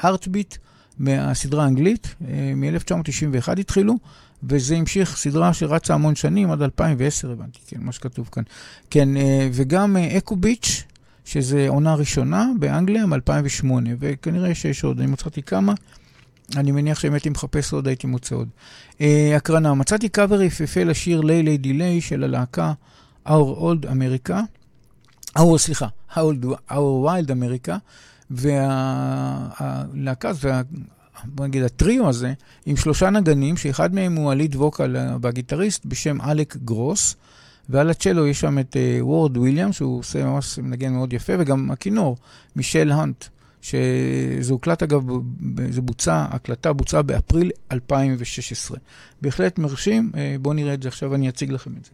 [0.00, 0.56] Heartbeat,
[0.98, 2.14] מהסדרה האנגלית,
[2.56, 3.98] מ-1991 התחילו,
[4.42, 8.42] וזה המשיך סדרה שרצה המון שנים, עד 2010 הבנתי, כן, מה שכתוב כאן.
[8.90, 10.84] כן, אה, וגם Echo Beach,
[11.24, 13.66] שזה עונה ראשונה באנגליה מ-2008,
[13.98, 15.74] וכנראה שיש עוד, אני מצאתי כמה.
[16.56, 18.48] אני מניח שאם הייתי מחפש עוד, הייתי מוצא עוד.
[18.98, 19.02] Uh,
[19.36, 22.72] הקרנה, מצאתי קאבר יפהפה לשיר לילי דיליי של הלהקה
[23.26, 24.34] Our Old America,
[25.38, 26.34] Our, סליחה, Our,
[26.70, 27.72] Our Wild America,
[28.30, 29.52] והלהקה,
[30.40, 30.62] וה,
[31.24, 32.32] בוא נגיד, הטריו הזה,
[32.66, 37.16] עם שלושה נגנים, שאחד מהם הוא הליד ווקל והגיטריסט בשם אלק גרוס,
[37.68, 41.70] ועל הצ'לו יש שם את uh, וורד וויליאם, שהוא עושה ממש מנגן מאוד יפה, וגם
[41.70, 42.16] הכינור,
[42.56, 43.24] מישל האנט,
[43.62, 45.02] שזה הוקלט אגב,
[45.70, 48.78] זה בוצע, הקלטה בוצעה באפריל 2016.
[49.22, 51.90] בהחלט מרשים, uh, בואו נראה את זה עכשיו, אני אציג לכם את זה.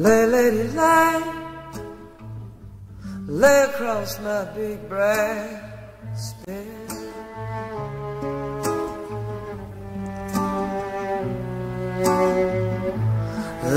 [0.00, 1.22] Lay, lady, lie.
[3.26, 6.66] Lay across my big brass bed.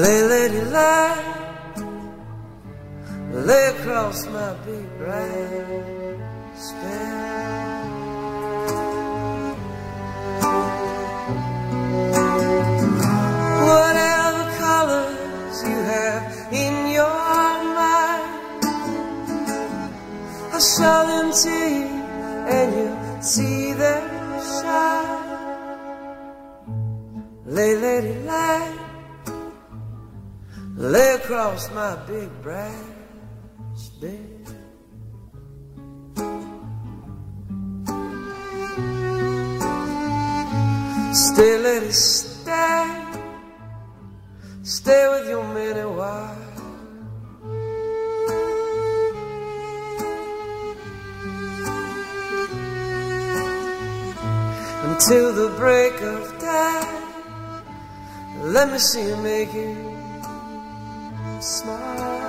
[0.01, 1.23] Lay, lady, lie.
[3.33, 7.53] Lay across my big brass bed.
[13.65, 14.02] Colors
[15.63, 17.09] you have in your
[17.79, 18.63] mind,
[20.53, 22.03] I'll show them to you
[22.55, 24.03] and you see them
[24.61, 25.23] shine.
[27.45, 28.77] Lay, lady, lie.
[30.75, 34.43] Lay across my big brass bed.
[41.13, 42.82] Stay, lady, stay.
[44.65, 46.37] Stay with your man a while.
[54.85, 56.81] Until the break of day.
[58.41, 59.75] Let me see you make you
[61.41, 62.23] smile.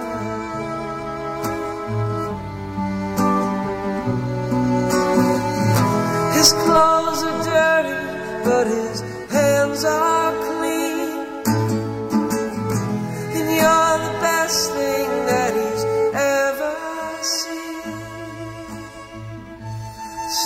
[6.35, 6.94] His clothes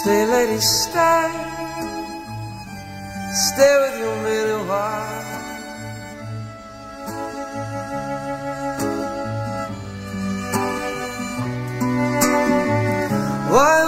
[0.09, 1.33] Stay, lady, stay.
[3.47, 5.18] Stay with your man a while.
[13.52, 13.87] Why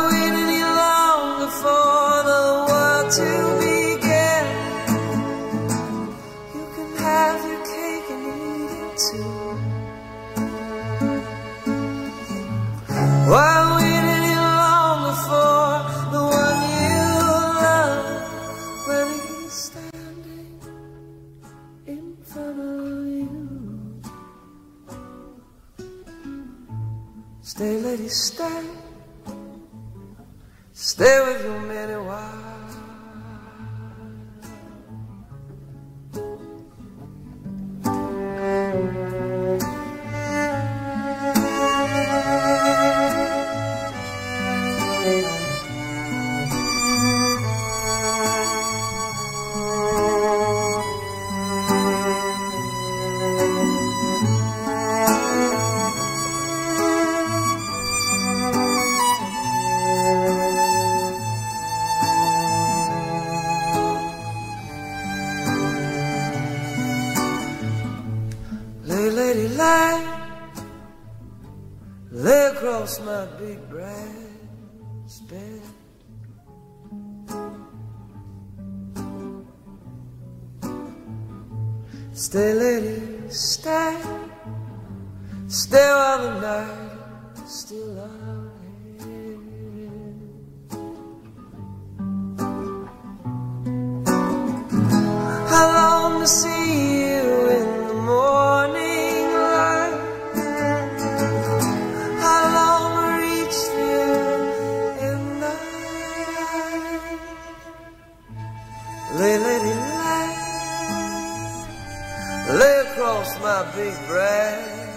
[112.60, 114.89] lay across my big brass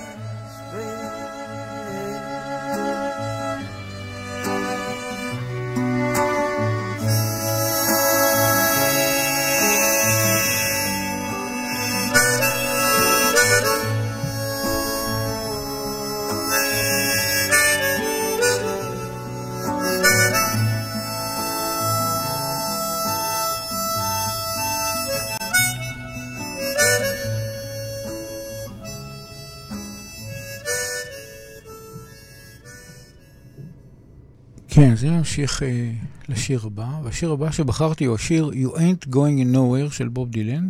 [34.76, 35.92] כן, אז אני ממשיך אה,
[36.30, 40.70] לשיר הבא, והשיר הבא שבחרתי הוא השיר You Ain't Going Nowhere של בוב דילן,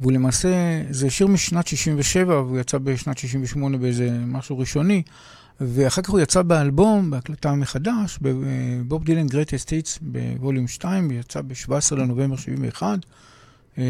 [0.00, 5.02] והוא למעשה, זה שיר משנת 67, והוא יצא בשנת 68 באיזה משהו ראשוני,
[5.60, 11.94] ואחר כך הוא יצא באלבום, בהקלטה מחדש, בבוב דילן Great Estates בווליום 2, יצא ב-17
[11.96, 12.98] לנובמבר 71,
[13.78, 13.84] אה,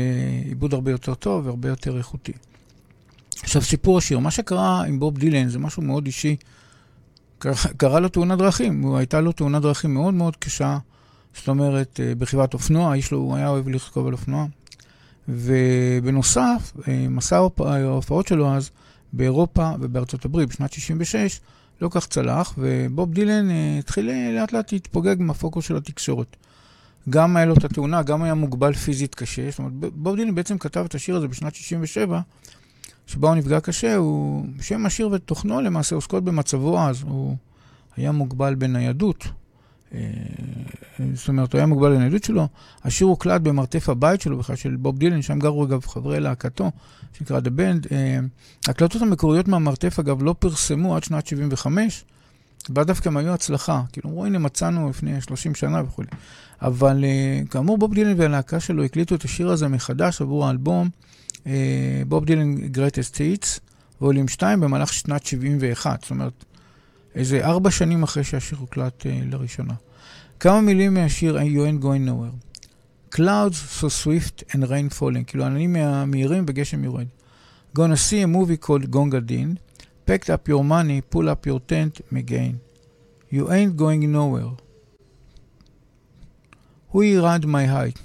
[0.44, 2.32] עיבוד הרבה יותר טוב והרבה יותר איכותי.
[3.42, 6.36] עכשיו, סיפור השיר, מה שקרה עם בוב דילן זה משהו מאוד אישי.
[7.76, 10.78] קרה, לו תאונת דרכים, הייתה לו תאונת דרכים מאוד מאוד קשה,
[11.34, 14.46] זאת אומרת, אה, ברכיבת אופנוע, איש לו, הוא היה אוהב לרכוב על אופנוע.
[15.28, 18.70] ובנוסף, אה, מסע ההופעות שלו אז
[19.12, 21.40] באירופה ובארצות הברית בשנת 66,
[21.80, 26.36] לא כך צלח, ובוב דילן אה, התחיל לאט לאט להתפוגג מהפוקוס של התקשורת.
[27.10, 29.50] גם היה לו את התאונה, גם היה מוגבל פיזית קשה.
[29.50, 32.20] זאת אומרת, בוב דילן בעצם כתב את השיר הזה בשנת 67,
[33.12, 37.02] שבה הוא נפגע קשה, הוא, שם השיר ותוכנו למעשה עוסקות במצבו אז.
[37.02, 37.36] הוא
[37.96, 39.24] היה מוגבל בניידות.
[39.94, 40.00] אה,
[41.14, 42.48] זאת אומרת, הוא היה מוגבל בניידות שלו.
[42.84, 46.70] השיר הוקלט במרתף הבית שלו, בכלל של בוב דילן, שם גרו אגב חברי להקתו,
[47.18, 47.94] שנקרא The Band.
[48.68, 52.04] ההקלטות המקוריות מהמרתף, אגב, לא פרסמו עד שנת 75,
[52.70, 53.82] ואז דווקא הם היו הצלחה.
[53.92, 56.02] כאילו, אמרו, הנה, מצאנו לפני 30 שנה וכו'.
[56.62, 61.11] אבל אה, כאמור, בוב דילן והלהקה שלו הקליטו את השיר הזה מחדש עבור האלבום אה,
[62.08, 63.60] בוב דילן Greatest Hits,
[64.00, 66.02] ווליום 2, במהלך שנת 71.
[66.02, 66.44] זאת אומרת,
[67.14, 69.74] איזה ארבע שנים אחרי שהשיר הוקלט uh, לראשונה.
[70.40, 72.36] כמה מילים מהשיר You ain't going nowhere.
[73.16, 75.76] Clouds so swift and rain falling, כאילו עננים
[76.06, 77.06] מהירים וגשם יורד.
[77.78, 79.58] Gonna see a movie called Gonga Din,
[80.06, 82.60] packed up your money, pull up your tent, again.
[83.30, 84.52] You ain't going nowhere.
[86.90, 87.98] Who ride my height?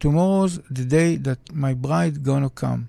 [0.00, 2.80] Tomorrow's the day that my bride gonna come.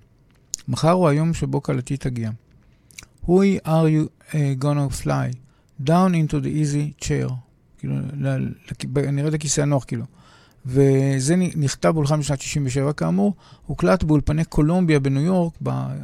[0.68, 2.30] מחר הוא היום שבו כלתי תגיע.
[3.24, 3.30] Ooh,
[3.64, 5.32] are we uh, gonna fly?
[5.84, 7.32] Down into the easy chair.
[7.78, 7.94] כאילו,
[9.12, 10.04] נראה את הכיסא הנוח, כאילו.
[10.66, 13.34] וזה נכתב והולחן בשנת 67 כאמור,
[13.66, 15.52] הוקלט באולפני קולומביה בניו יורק,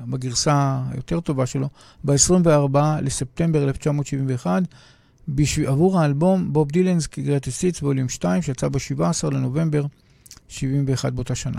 [0.06, 1.68] בגרסה היותר טובה שלו,
[2.04, 4.62] ב-24 לספטמבר 1971,
[5.28, 9.86] בשביל, עבור האלבום Bob Dylan's Greatest Hits Volume 2, שיצא ב-17 לנובמבר
[10.48, 11.58] 71 באותה שנה.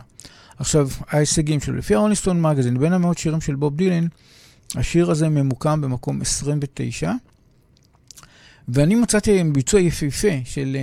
[0.57, 4.07] עכשיו, ההישגים שלו, לפי ה Rolling Stone Magazine, בין המאות שירים של בוב דילן,
[4.75, 7.11] השיר הזה ממוקם במקום 29,
[8.67, 10.77] ואני מצאתי ביצוע יפהפה של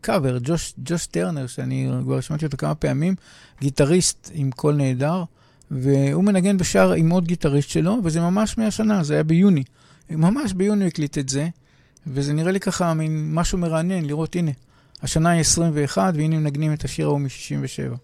[0.00, 3.14] קאבר, uh, ג'וש, ג'וש טרנר, שאני כבר שמעתי אותו כמה פעמים,
[3.60, 5.24] גיטריסט עם קול נהדר,
[5.70, 9.64] והוא מנגן בשער עם עוד גיטריסט שלו, וזה ממש מהשנה, זה היה ביוני.
[10.10, 11.48] ממש ביוני הקליט את זה,
[12.06, 14.50] וזה נראה לי ככה מין משהו מרענן לראות, הנה,
[15.02, 17.94] השנה היא 21, והנה מנגנים את השיר ההוא מ-67.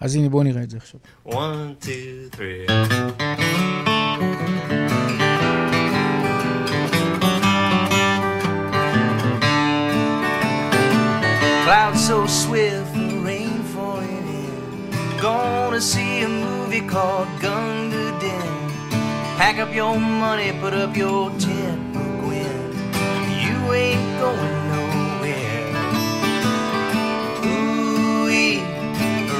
[0.00, 1.00] אז הנה, בואו נראה את זה עכשיו.
[1.26, 2.66] One, two, three.
[12.10, 14.54] So swift, the rain falling in.
[15.26, 18.52] Gonna see a movie called Gunga Din.
[19.38, 21.80] Pack up your money, put up your tent,
[22.22, 22.60] Gwen.
[23.44, 24.63] You ain't going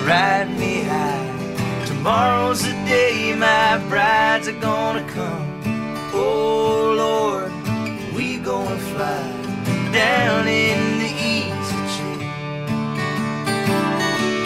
[0.04, 1.84] ride me high.
[1.86, 5.48] Tomorrow's the day my brides are gonna come.
[6.12, 7.52] Oh Lord,
[8.14, 9.22] we gonna fly
[9.92, 12.18] down in the easy chair.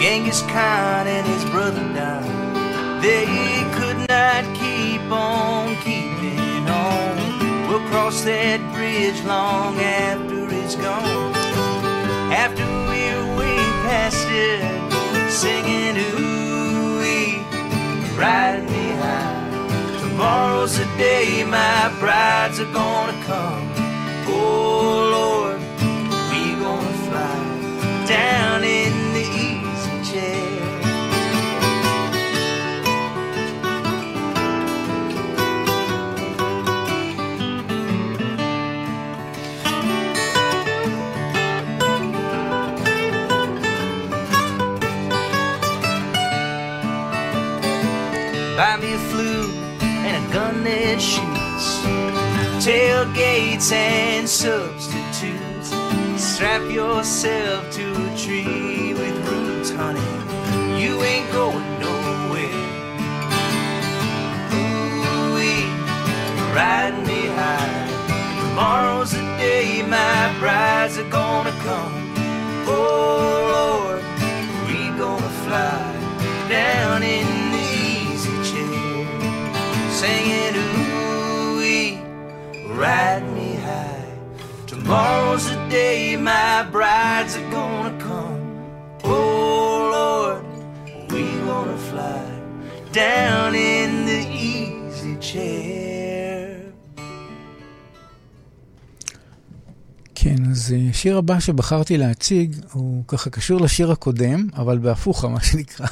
[0.01, 3.03] Genghis Khan and his brother died.
[3.03, 3.25] They
[3.77, 7.67] could not keep on keeping on.
[7.67, 11.33] We'll cross that bridge long after it's gone.
[12.31, 14.88] After we're way past it,
[15.39, 16.99] singing ooh
[18.19, 19.99] ride me high.
[20.01, 23.65] Tomorrow's the day my brides are gonna come.
[24.27, 25.59] Oh Lord,
[26.29, 27.39] we gonna fly
[28.05, 28.98] down in
[52.69, 55.73] Tailgates and substitutes.
[56.23, 59.99] Strap yourself to a tree with roots, honey.
[60.79, 62.67] You ain't going nowhere.
[64.53, 65.65] Ooh-wee,
[66.53, 67.87] ride me high.
[68.39, 72.13] Tomorrow's the day my brides are gonna come.
[72.67, 74.03] Oh Lord,
[74.67, 75.81] we gonna fly
[76.47, 77.65] down in the
[78.13, 79.07] easy chair,
[79.89, 81.08] singing ooh
[82.79, 84.07] ride me high.
[84.71, 88.41] Tomorrow's the day my brides are gonna come.
[89.03, 90.43] Oh Lord,
[91.11, 92.25] we gonna fly
[93.03, 94.21] down in the
[94.53, 95.89] easy chair.
[100.15, 105.41] כן, אז אה, השיר הבא שבחרתי להציג הוא ככה קשור לשיר הקודם, אבל בהפוכה, מה
[105.43, 105.87] שנקרא,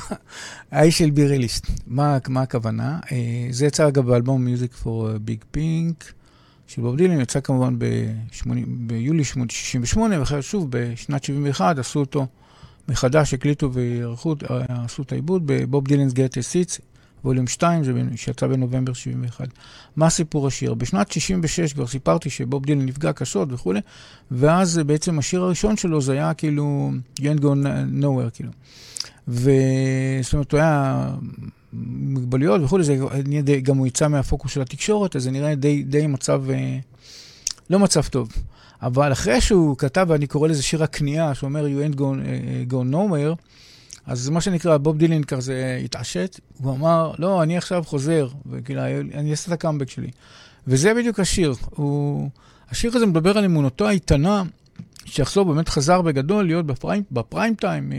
[0.71, 1.67] האיש של בירי ליסט.
[1.88, 2.99] מה, מה הכוונה?
[3.11, 6.17] אה, זה יצא אגב באלבום Music for Big Pink
[6.68, 12.28] של בוב דילן, יצא כמובן ב-80, ביולי 68, ואחרי שוב בשנת 71 עשו אותו
[12.89, 14.36] מחדש, הקליטו וערכו,
[14.70, 16.82] עשו את העיבוד בבוב דילנ's Get a
[17.26, 19.47] ווליום 2, זה שיצא בנובמבר 71.
[19.95, 20.74] מה סיפור השיר?
[20.74, 23.80] בשנת 66 כבר סיפרתי שבוב דילן נפגע קשות וכולי,
[24.32, 27.45] ואז בעצם השיר הראשון שלו זה היה כאילו You ain't go
[28.01, 28.51] nowhere, כאילו.
[29.28, 31.09] וזאת אומרת, הוא היה
[31.86, 32.95] מוגבלויות וכולי, זה
[33.63, 36.78] גם הוא יצא מהפוקוס של התקשורת, אז זה נראה די, די מצב, אה,
[37.69, 38.30] לא מצב טוב.
[38.82, 42.93] אבל אחרי שהוא כתב, ואני קורא לזה שיר הכניעה, שאומר You ain't go, uh, go
[42.93, 43.43] nowhere,
[44.05, 48.82] אז מה שנקרא, בוב דילין כזה התעשת, הוא אמר, לא, אני עכשיו חוזר, וכאילו,
[49.13, 50.11] אני אעשה את הקאמבק שלי.
[50.67, 51.53] וזה בדיוק השיר.
[51.69, 52.30] הוא...
[52.69, 54.43] השיר הזה מדבר על אמונתו האיתנה,
[55.05, 57.91] שיחזור באמת חזר בגדול להיות ב prime, ב prime time.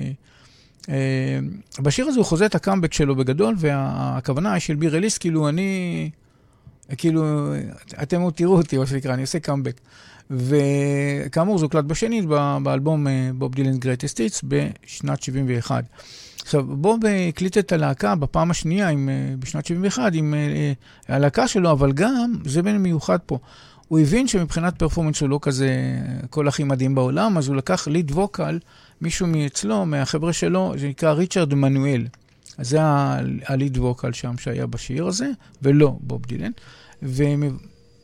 [0.88, 1.38] אה, אה,
[1.82, 6.10] בשיר הזה הוא חוזה את הקאמבק שלו בגדול, והכוונה של be released, כאילו אני,
[6.96, 7.52] כאילו,
[8.02, 9.80] אתם עוד תראו אותי, מה שנקרא, אני עושה קאמבק.
[10.30, 12.24] וכאמור, זה הוקלט בשנית
[12.62, 15.84] באלבום Bob Dylan Greatest Hits בשנת 71.
[16.42, 20.34] עכשיו, בוב הקליט את הלהקה בפעם השנייה, עם, אה, בשנת 71, עם
[21.08, 23.38] הלהקה שלו, אבל גם, זה בין מיוחד פה,
[23.88, 25.98] הוא הבין שמבחינת פרפורמנס הוא לא כזה
[26.30, 28.58] כל הכי מדהים בעולם, אז הוא לקח ליד ווקל,
[29.00, 32.06] מישהו מאצלו, מהחבר'ה שלו, זה נקרא ריצ'רד מנואל.
[32.58, 32.78] אז זה
[33.46, 35.30] הליד ווקל שם שהיה בשיר הזה,
[35.62, 36.50] ולא בוב דילן.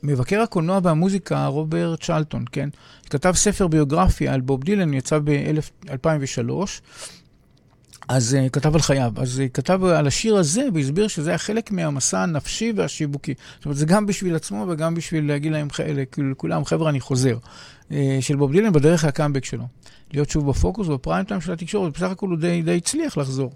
[0.02, 2.68] מבקר הקולנוע והמוזיקה, רוברט צ'לטון, כן?
[3.10, 6.50] כתב ספר ביוגרפיה על בוב דילן, יצא ב-2003,
[8.08, 9.12] אז uh, כתב על חייו.
[9.16, 13.34] אז uh, כתב על השיר הזה והסביר שזה היה חלק מהמסע הנפשי והשיווקי.
[13.56, 15.68] זאת אומרת, זה גם בשביל עצמו וגם בשביל להגיד להם,
[16.12, 17.38] כאילו, לכולם, חבר'ה, אני חוזר.
[17.90, 19.64] Uh, של בוב דילן בדרך הקאמבק שלו.
[20.12, 23.52] להיות שוב בפוקוס, בפריים טיים של התקשורת, בסך הכל הוא די, די הצליח לחזור,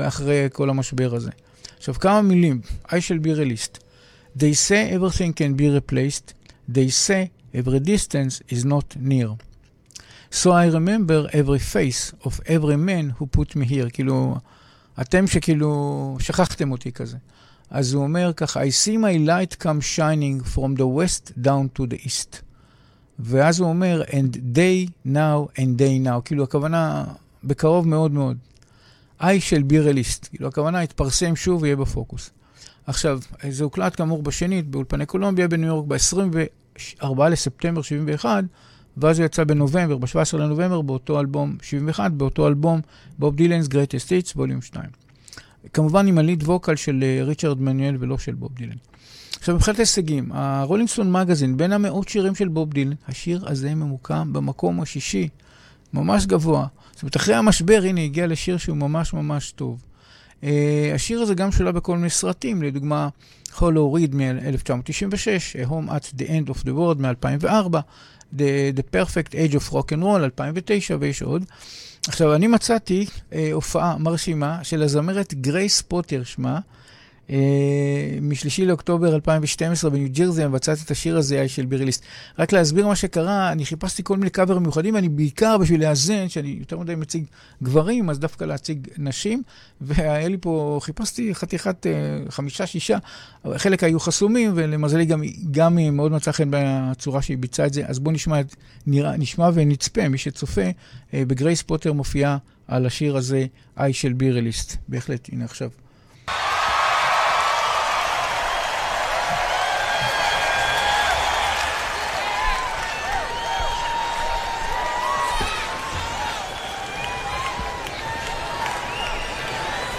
[0.00, 1.30] אחרי כל המשבר הזה.
[1.78, 2.60] עכשיו, כמה מילים.
[2.86, 3.78] I shall be released.
[4.38, 6.34] They say everything can be replaced.
[6.68, 9.45] They say every distance is not near.
[10.30, 13.90] So I remember every face of every man who put me here.
[13.92, 14.36] כאילו,
[15.00, 17.16] אתם שכאילו שכחתם אותי כזה.
[17.70, 21.82] אז הוא אומר ככה, I see my light come shining from the west down to
[21.82, 22.42] the east.
[23.18, 26.20] ואז הוא אומר, and day now and day now.
[26.24, 27.04] כאילו, הכוונה
[27.44, 28.36] בקרוב מאוד מאוד.
[29.20, 30.28] I shall be released.
[30.30, 32.30] כאילו, הכוונה יתפרסם שוב ויהיה בפוקוס.
[32.86, 33.20] עכשיו,
[33.50, 38.44] זה הוקלט כאמור בשנית באולפני קולומביה בניו יורק ב-24 לספטמבר 71,
[38.96, 42.80] ואז הוא יצא בנובמבר, ב-17 לנובמבר, באותו אלבום 71, באותו אלבום
[43.18, 44.84] Bob Dylan's Greatest Hits, Volume 2.
[45.72, 48.76] כמובן עם ה lead vocal של אה, ריצ'רד מנואל ולא של בוב דילן.
[49.38, 53.74] עכשיו, מבחינת הישגים, ה Rolling Stone Magazine, בין המאות שירים של בוב דילן, השיר הזה
[53.74, 55.28] ממוקם במקום השישי,
[55.94, 56.66] ממש גבוה.
[56.92, 59.82] זאת אומרת, אחרי המשבר, הנה, הגיע לשיר שהוא ממש ממש טוב.
[60.46, 60.48] Uh,
[60.94, 63.08] השיר הזה גם שולב בכל מיני סרטים, לדוגמה,
[63.58, 67.76] Hollow Reed מ-1996, Home at the End of the World מ-2004,
[68.36, 71.44] the, the Perfect Age of Rock and Roll 2009 ויש עוד.
[72.08, 76.60] עכשיו, אני מצאתי uh, הופעה מרשימה של הזמרת גרייס פוטר שמה,
[78.22, 82.04] משלישי לאוקטובר 2012 בניו ג'רזי, מבצעת את השיר הזה של ביריליסט.
[82.38, 86.56] רק להסביר מה שקרה, אני חיפשתי כל מיני קאברים מיוחדים, אני בעיקר בשביל לאזן, שאני
[86.58, 87.24] יותר מדי מציג
[87.62, 89.42] גברים, אז דווקא להציג נשים,
[89.80, 91.92] והיה לי פה, חיפשתי חתיכת אה,
[92.28, 92.98] חמישה, שישה,
[93.56, 97.98] חלק היו חסומים, ולמזלי גם, גם מאוד מצא חן בצורה שהיא ביצעה את זה, אז
[97.98, 98.40] בואו נשמע,
[98.86, 100.70] נשמע ונצפה, מי שצופה,
[101.14, 103.46] אה, בגרייס פוטר מופיעה על השיר הזה,
[103.78, 104.76] איי של ביריליסט.
[104.88, 105.70] בהחלט, הנה עכשיו.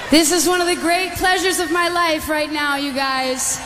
[0.09, 3.59] This is one of the great pleasures of my life right now, you guys.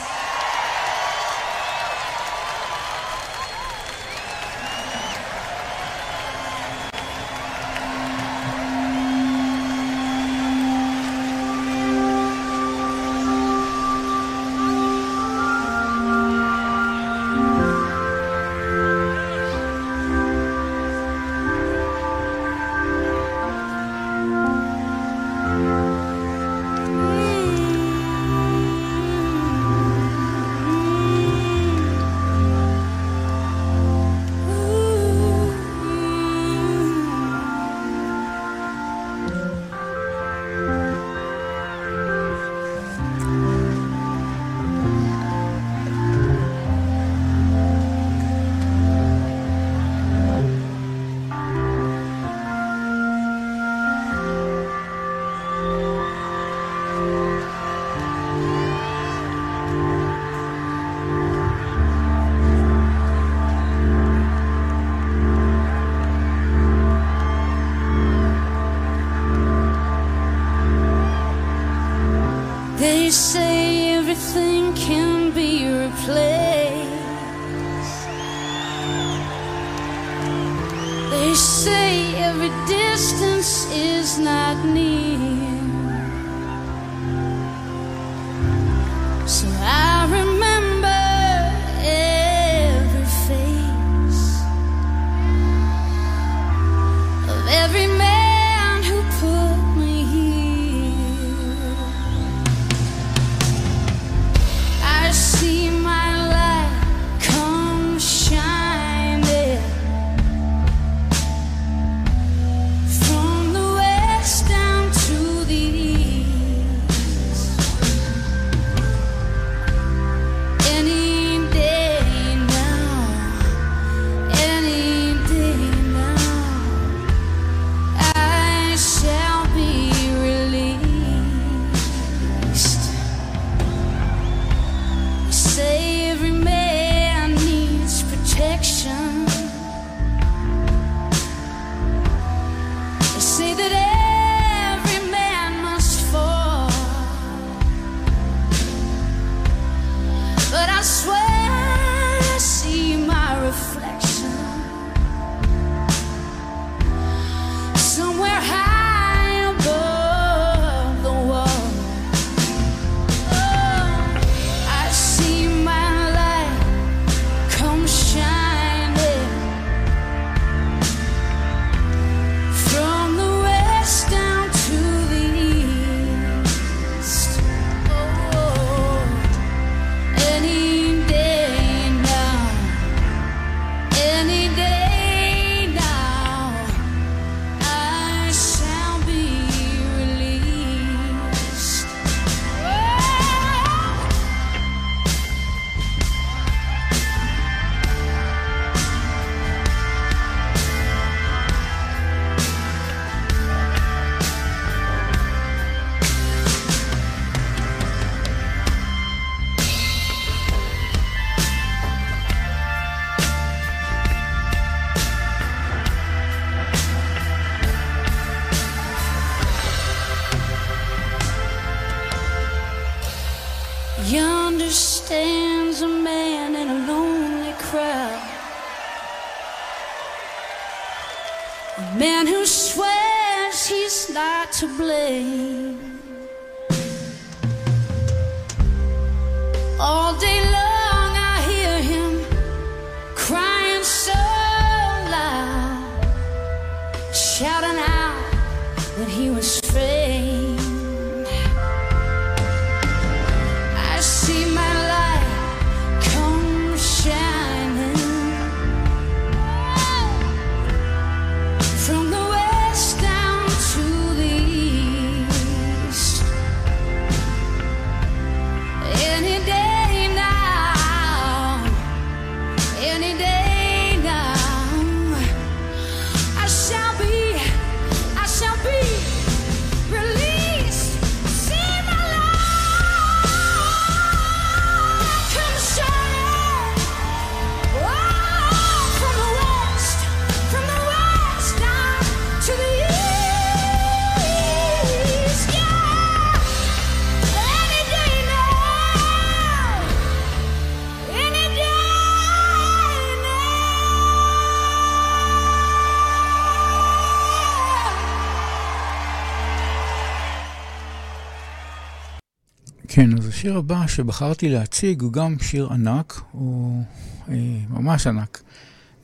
[312.93, 316.83] כן, אז השיר הבא שבחרתי להציג הוא גם שיר ענק, הוא
[317.29, 317.35] אה,
[317.69, 318.43] ממש ענק.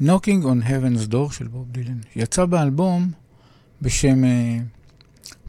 [0.02, 1.98] Knocking on Heaven's Door של בוב דילן.
[2.16, 3.12] יצא באלבום
[3.82, 4.24] בשם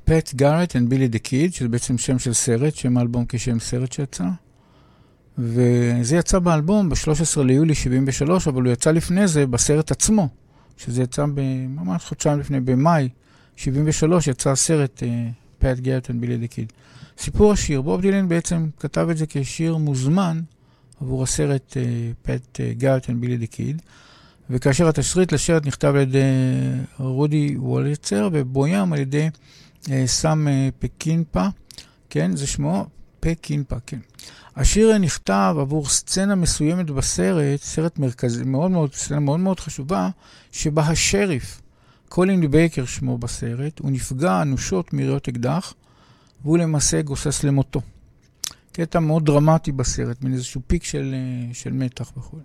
[0.05, 3.93] פט גארט and בילי דה קיד, שזה בעצם שם של סרט, שם האלבום כשם סרט
[3.93, 4.24] שיצא.
[5.39, 10.28] וזה יצא באלבום ב-13 ליולי 73, אבל הוא יצא לפני זה בסרט עצמו,
[10.76, 11.24] שזה יצא
[11.68, 13.09] ממש חודשיים לפני, במאי
[13.57, 15.03] 73, יצא הסרט
[15.59, 16.72] פט גארט and בילי דה קיד.
[17.19, 20.41] סיפור השיר, בוב דילן בעצם כתב את זה כשיר מוזמן
[21.01, 21.77] עבור הסרט
[22.23, 23.83] פט גארט and בילי דה קיד,
[24.51, 26.21] וכאשר התסריט לשרת נכתב על ידי
[26.99, 29.29] רודי וולצר ובוים על ידי
[29.91, 31.47] אה, סם אה, פקינפה,
[32.11, 32.87] כן, זה שמו
[33.21, 33.99] פקינפה, כן.
[34.57, 40.09] השיר נכתב עבור סצנה מסוימת בסרט, סרט מרכזי, מאוד מאוד, סצנה מאוד מאוד חשובה,
[40.53, 41.61] שבה השריף,
[42.09, 45.75] קולין בייקר שמו בסרט, הוא נפגע אנושות מיריות אקדח,
[46.43, 47.80] והוא למעשה גוסס למותו.
[48.72, 52.39] קטע מאוד דרמטי בסרט, מין איזשהו פיק של, אה, של מתח וכו'.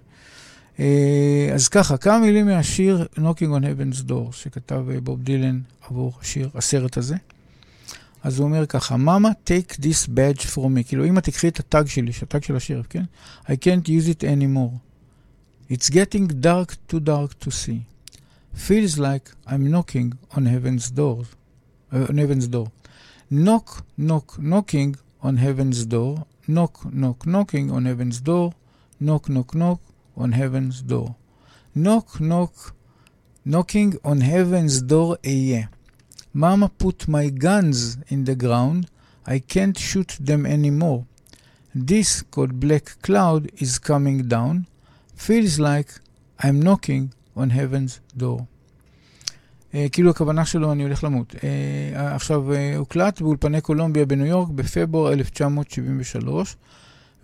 [0.79, 6.13] אה, אז ככה, כמה מילים מהשיר Knocking on Heaven's Door, שכתב אה, בוב דילן עבור
[6.21, 7.15] השיר, הסרט הזה.
[8.23, 10.83] אז הוא אומר ככה, Mama, take this badge from me.
[10.87, 13.03] כאילו, אמא, תקחי את התג שלי, התג של השריף, כן?
[13.45, 14.77] I can't use it anymore.
[15.71, 17.79] It's getting dark too dark to see.
[18.55, 21.23] Feels like I'm knocking on heaven's door.
[21.91, 22.67] Uh, on heaven's door.
[23.32, 26.24] Knock, knock, knocking on heaven's door.
[26.46, 28.54] Knock, knock, knocking on heaven's door.
[28.98, 29.80] Knock, knock, knock
[30.16, 31.16] on heaven's door.
[31.74, 32.74] Knock, knock,
[33.44, 35.68] knocking on heaven's door אהיה.
[36.32, 38.88] Mama put my guns in the ground.
[39.26, 41.04] I can't shoot them anymore.
[41.74, 44.66] This called black cloud is coming down.
[45.14, 46.00] Feels like
[46.40, 48.48] I'm knocking on heaven's door.
[49.73, 51.35] Uh, כאילו הכוונה שלו, אני הולך למות.
[51.35, 51.37] Uh,
[51.95, 56.55] עכשיו, uh, הוקלט באולפני קולומביה בניו יורק בפברואר 1973,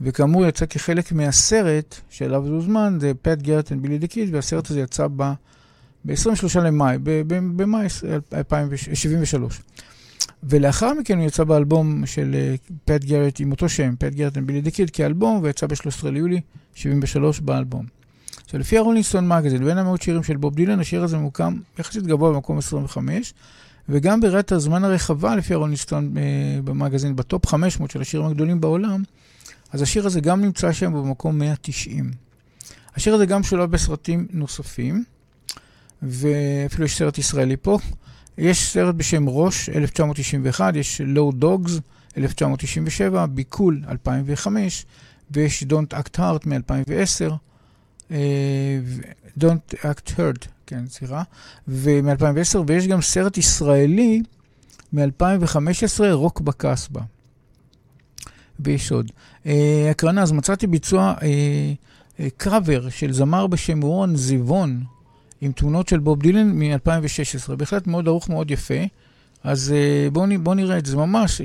[0.02, 4.80] וכאמור יצא כחלק מהסרט שאליו זה הוזמן, זה פט גרטן בילי דה קיד, והסרט הזה
[4.80, 5.32] יצא ב...
[6.06, 6.98] ב-23 למאי,
[7.28, 7.88] במאי
[8.34, 9.62] 2073.
[10.44, 14.72] ולאחר מכן הוא יצא באלבום של Pat Garrett עם אותו שם, Pat Garrett Billy the
[14.72, 16.42] Kid כאלבום, ויצא ב-13 ליולי
[16.76, 17.99] 73 באלבום.
[18.46, 21.60] עכשיו, לפי ה Rolling Stone Magazine, בין המאות שירים של בוב דילן, השיר הזה מוקם
[21.80, 23.34] יחסית גבוה במקום 25,
[23.90, 28.28] וגם בראיית הזמן הרחבה, לפי ה Rolling Stone אה, במגזין, ב top 500 של השירים
[28.28, 29.04] הגדולים בעולם,
[29.72, 32.12] אז השיר הזה גם נמצא שם במקום 190.
[32.96, 35.04] השיר הזה גם שולב בסרטים נוספים,
[36.02, 37.78] ואפילו יש סרט ישראלי פה.
[38.38, 41.80] יש סרט בשם ראש, 1991, יש לואו דוגס,
[42.18, 44.86] 1997, ביקול, 2005,
[45.32, 47.34] ויש Don't Act Hard מ-2010, uh,
[49.40, 51.24] Don't Act Hurt, כן, סליחה,
[51.68, 54.22] ומ-2010, ויש גם סרט ישראלי
[54.94, 57.02] מ-2015, רוק בקסבה.
[58.60, 59.12] ויש עוד.
[59.44, 59.50] Uh,
[59.92, 61.14] הקרנה, אז מצאתי ביצוע
[62.38, 64.84] קאבר uh, של זמר בשם רון זיוון,
[65.42, 67.56] עם תמונות של בוב דילן מ-2016.
[67.56, 68.84] בהחלט מאוד ארוך, מאוד יפה.
[69.44, 69.74] אז
[70.12, 70.98] בואו בוא נראה את זה.
[70.98, 71.42] ממש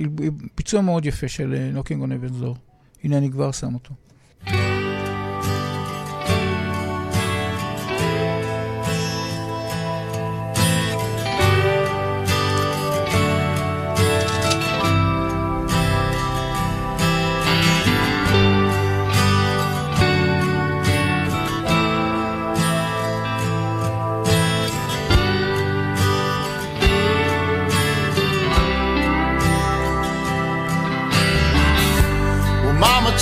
[0.56, 2.56] ביצוע מאוד יפה של Knocking on Heaven's Door.
[3.04, 3.94] הנה אני כבר שם אותו.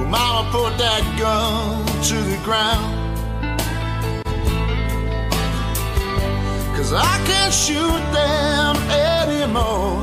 [0.00, 2.96] Well, Mama put that gun to the ground.
[6.74, 10.02] Cause I can't shoot them anymore.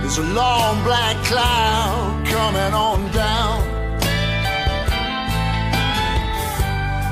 [0.00, 3.62] There's a long black cloud coming on down.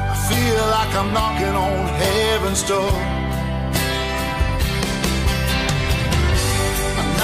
[0.06, 3.17] I feel like I'm knocking on heaven's door.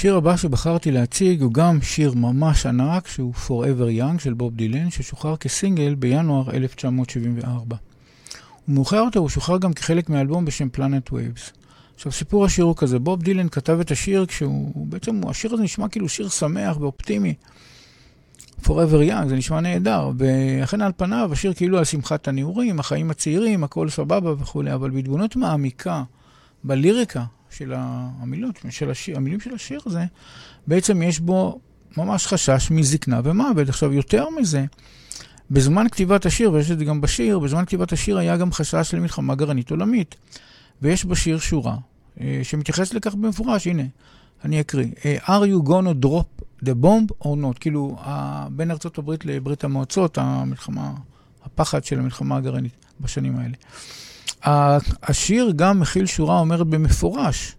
[0.00, 4.90] השיר הבא שבחרתי להציג הוא גם שיר ממש ענק, שהוא Forever Young של בוב דילן,
[4.90, 7.76] ששוחרר כסינגל בינואר 1974.
[8.68, 11.52] ומאוחר יותר הוא שוחרר גם כחלק מאלבום בשם Planet Waves.
[11.94, 15.88] עכשיו, סיפור השיר הוא כזה, בוב דילן כתב את השיר כשהוא, בעצם השיר הזה נשמע
[15.88, 17.34] כאילו שיר שמח ואופטימי.
[18.64, 23.64] Forever Young, זה נשמע נהדר, ואכן על פניו השיר כאילו על שמחת הנעורים, החיים הצעירים,
[23.64, 26.02] הכל סבבה וכולי, אבל בהתבוננות מעמיקה,
[26.64, 30.04] בליריקה של המילות, של השיר, המילים של השיר הזה,
[30.66, 31.60] בעצם יש בו
[31.96, 33.68] ממש חשש מזקנה ומוות.
[33.68, 34.64] עכשיו, יותר מזה,
[35.50, 39.34] בזמן כתיבת השיר, ויש את זה גם בשיר, בזמן כתיבת השיר היה גם חשש למלחמה
[39.34, 40.14] גרעינית עולמית.
[40.82, 41.76] ויש בשיר שורה
[42.20, 43.82] אה, שמתייחסת לכך במפורש, הנה,
[44.44, 44.86] אני אקריא.
[45.04, 47.58] אה, are you gonna drop the bomb or not?
[47.60, 47.96] כאילו,
[48.50, 50.92] בין ארצות הברית לברית המועצות, המלחמה,
[51.44, 53.54] הפחד של המלחמה הגרעינית בשנים האלה.
[54.42, 57.56] השיר גם מכיל שורה אומרת במפורש,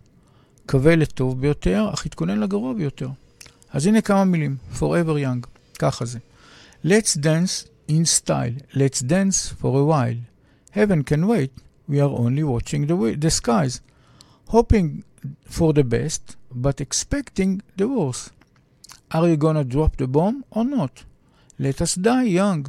[0.65, 3.09] קווה לטוב ביותר, אך התכונן לגרוע ביותר.
[3.73, 5.47] אז הנה כמה מילים, forever young,
[5.79, 6.19] ככה זה.
[6.85, 10.19] Let's dance in style, let's dance for a while.
[10.71, 11.51] Heaven can wait,
[11.89, 13.81] we are only watching the, the skies,
[14.47, 15.03] hoping
[15.45, 18.31] for the best, but expecting the worst.
[19.11, 21.03] Are you gonna drop the bomb or not?
[21.59, 22.61] Let us die young,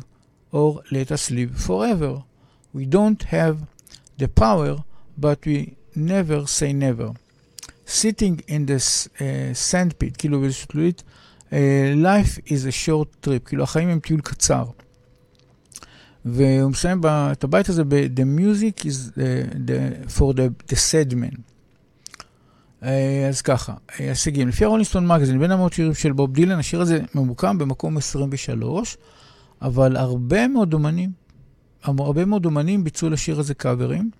[0.50, 2.24] or let us live forever.
[2.74, 3.56] We don't have
[4.18, 4.76] the power,
[5.18, 7.10] but we never say never.
[7.84, 11.02] Sitting in this uh, sandpit, כאילו באיזושהי תלולית,
[11.50, 11.54] uh,
[12.02, 14.64] life is a short trip, כאילו החיים הם טיול קצר.
[16.24, 21.40] והוא מסיים את הבית הזה ב-The music is the, the, for the, the sad man.
[23.28, 24.48] אז ככה, הישגים.
[24.48, 28.96] לפי הרולינסטון מגזין, בין המאות שירים של בוב דילן, השיר הזה ממוקם במקום 23,
[29.62, 31.10] אבל הרבה מאוד אומנים,
[31.85, 34.11] הרבה מאוד אומנים ביצעו לשיר הזה קאברים.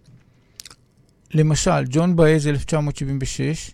[1.35, 3.71] למשל, ג'ון באז 1976,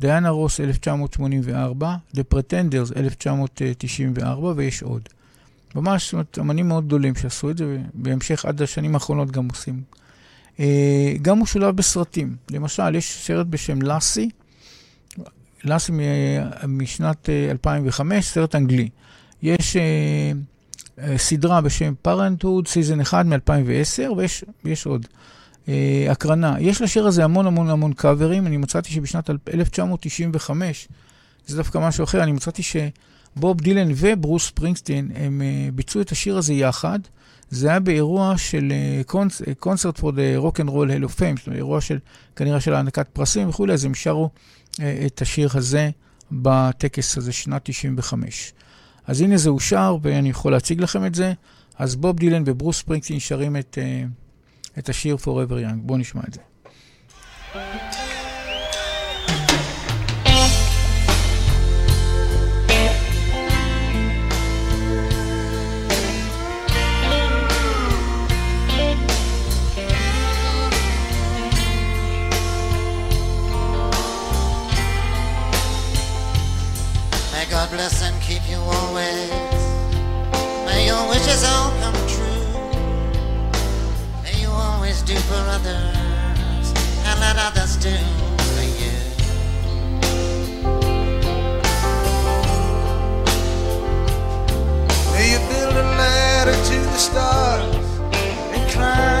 [0.00, 5.02] דיאנה רוס 1984, The Pretenders 1994, ויש עוד.
[5.74, 9.82] ממש, זאת אומרת, אמנים מאוד גדולים שעשו את זה, ובהמשך עד השנים האחרונות גם עושים.
[10.60, 12.36] אה, גם הוא שולב בסרטים.
[12.50, 14.30] למשל, יש סרט בשם לאסי,
[15.64, 15.92] לאסי
[16.68, 18.88] משנת 2005, אה, סרט אנגלי.
[19.42, 20.32] יש אה,
[21.16, 24.12] סדרה בשם Parenthood, season 1 מ-2010,
[24.64, 25.06] ויש עוד.
[26.10, 26.56] הקרנה.
[26.60, 30.88] יש לשיר הזה המון המון המון קאברים, אני מצאתי שבשנת 1995,
[31.46, 32.76] זה דווקא משהו אחר, אני מצאתי ש...
[33.36, 36.98] בוב דילן וברוס ספרינגסטין, הם uh, ביצעו את השיר הזה יחד.
[37.50, 38.72] זה היה באירוע של
[39.58, 41.98] Concert for the Rock and Roll Hall of Fame, זאת אומרת, אירוע של,
[42.36, 44.30] כנראה של הענקת פרסים וכולי, אז הם שרו
[44.72, 45.90] uh, את השיר הזה
[46.32, 48.52] בטקס הזה, שנת 95.
[49.06, 51.32] אז הנה זה אושר, ואני יכול להציג לכם את זה.
[51.78, 55.76] אז בוב דילן וברוס ספרינגסטין שרים את, uh, את השיר Forever Young.
[55.76, 58.09] בואו נשמע את זה.
[77.80, 79.30] Bless and keep you always.
[80.66, 82.48] May your wishes all come true.
[84.22, 86.66] May you always do for others
[87.06, 87.96] and let others do
[88.52, 88.96] for you.
[95.12, 97.86] May you build a ladder to the stars
[98.54, 99.19] and climb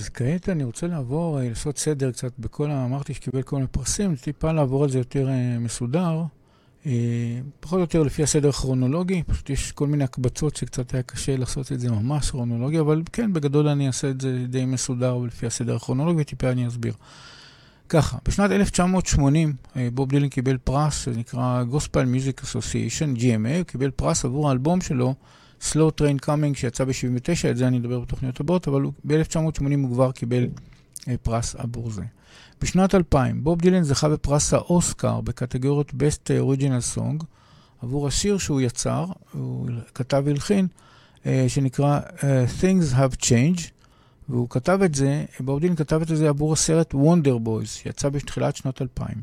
[0.00, 2.70] אז כעת אני רוצה לעבור, אה, לעשות סדר קצת בכל.
[2.70, 6.22] אמרתי שקיבל כל מיני פרסים, טיפה לעבור על זה יותר אה, מסודר.
[6.86, 6.92] אה,
[7.60, 11.72] פחות או יותר לפי הסדר הכרונולוגי, פשוט יש כל מיני הקבצות שקצת היה קשה לעשות
[11.72, 15.76] את זה ממש כרונולוגי, אבל כן, בגדול אני אעשה את זה די מסודר לפי הסדר
[15.76, 16.94] הכרונולוגי, טיפה אני אסביר.
[17.88, 23.90] ככה, בשנת 1980 אה, בוב דילן קיבל פרס שנקרא Gospel Music Association, GMA, הוא קיבל
[23.90, 25.14] פרס עבור האלבום שלו,
[25.60, 30.12] Slow Train Coming, שיצא ב-79, את זה אני אדבר בתוכניות הבאות, אבל ב-1980 הוא כבר
[30.12, 30.46] קיבל
[31.08, 32.02] אה, פרס עבור זה.
[32.60, 37.24] בשנת 2000, בוב דילן זכה בפרס האוסקר בקטגוריות Best Original Song
[37.82, 40.66] עבור השיר שהוא יצר, הוא כתב והלחין,
[41.26, 43.70] אה, שנקרא אה, Things Have Changed,
[44.28, 48.56] והוא כתב את זה, בוב דילן כתב את זה עבור הסרט Wonder Boys, שיצא בתחילת
[48.56, 49.14] שנות 2000.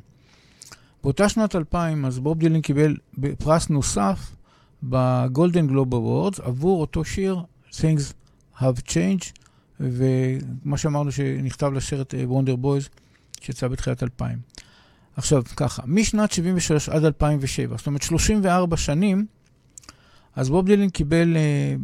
[1.04, 2.96] באותה שנת 2000, אז בוב דילן קיבל
[3.38, 4.37] פרס נוסף
[4.84, 7.40] ב Golden Globe Awards עבור אותו שיר,
[7.72, 8.14] Things
[8.60, 9.32] Have Changed,
[9.80, 12.90] ומה שאמרנו שנכתב לסרט אה, Wonder Boys,
[13.42, 14.40] שיצא בתחילת 2000.
[15.16, 19.26] עכשיו, ככה, משנת 73 עד 2007, זאת אומרת 34 שנים,
[20.36, 21.76] אז בוב דילן קיבל, אה,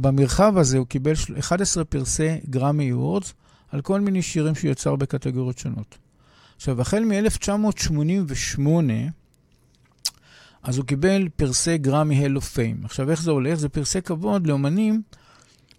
[0.00, 3.34] במרחב הזה הוא קיבל של- 11 פרסי Grammy Awards
[3.72, 5.98] על כל מיני שירים שהוא יצר בקטגוריות שונות.
[6.56, 8.68] עכשיו, החל מ-1988,
[10.64, 12.80] אז הוא קיבל פרסי Grammy Hall of Fame.
[12.84, 13.54] עכשיו, איך זה הולך?
[13.54, 15.02] זה פרסי כבוד לאומנים,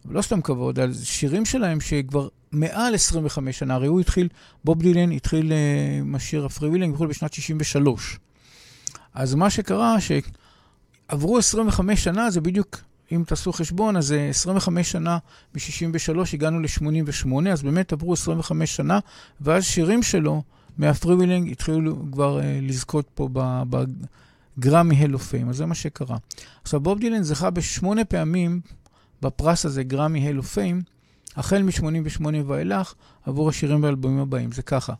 [0.09, 3.73] לא סתם כבוד, על שירים שלהם שכבר מעל 25 שנה.
[3.73, 4.27] הרי הוא התחיל,
[4.63, 8.19] בוב דילן התחיל אה, עם השיר ה Freewheelin' וכו' בשנת 63.
[9.13, 9.95] אז מה שקרה,
[11.09, 12.77] שעברו 25 שנה, זה בדיוק,
[13.11, 15.17] אם תעשו חשבון, אז זה 25 שנה
[15.55, 18.99] מ-63 הגענו ל-88, אז באמת עברו 25 שנה,
[19.41, 20.43] ואז שירים שלו
[20.77, 23.63] מה Freewheelin' התחילו כבר אה, לזכות פה ב...
[23.69, 23.83] ב
[24.59, 26.17] Grammy Hall of Fame, אז זה מה שקרה.
[26.61, 28.61] עכשיו, בוב דילן זכה בשמונה פעמים
[29.21, 30.81] בפרס הזה, Grammy Hall of Fame,
[31.35, 32.93] החל מ-88 ואילך,
[33.25, 34.51] עבור השירים והאלבומים הבאים.
[34.51, 34.93] זה ככה,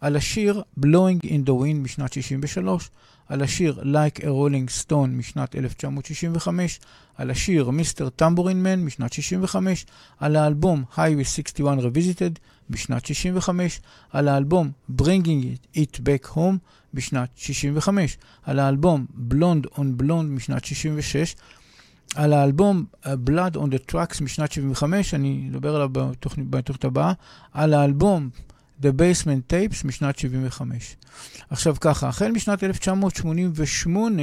[0.00, 2.90] על השיר Blowing in the Wind משנת 63,
[3.28, 6.80] על השיר Like a Rolling Stone משנת 1965,
[7.16, 8.22] על השיר Mr.
[8.22, 9.86] Tambourine Man משנת 65,
[10.18, 12.38] על האלבום Highway 61 Revisited
[12.72, 14.70] בשנת 65, על האלבום
[15.00, 16.56] Bringing It Back Home
[16.94, 21.36] בשנת 65, על האלבום Blonde on Blonde משנת 66,
[22.14, 27.12] על האלבום uh, Blood on the Tracks משנת 75, אני אדבר עליו בתוכנית, בתוכנית הבאה,
[27.52, 28.30] על האלבום
[28.82, 30.96] The Basement Tapes משנת 75.
[31.50, 34.22] עכשיו ככה, החל משנת 1988,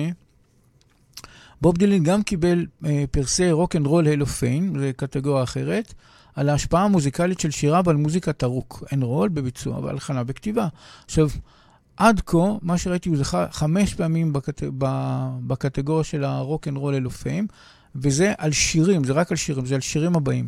[1.61, 5.93] בוב דילן גם קיבל uh, פרסי Rock and Roll Hall of Fame, זו קטגוריה אחרת,
[6.39, 10.67] על ההשפעה המוזיקלית של שיריו על מוזיקת ה rock and roll בביצוע והלחנה וכתיבה.
[11.05, 11.29] עכשיו,
[11.97, 14.63] עד כה, מה שראיתי, הוא זכה חמש פעמים בקט...
[15.47, 17.47] בקטגוריה של ה Rock and Roll Hall of Fame,
[17.95, 20.47] וזה על שירים, זה רק על שירים, זה על שירים הבאים.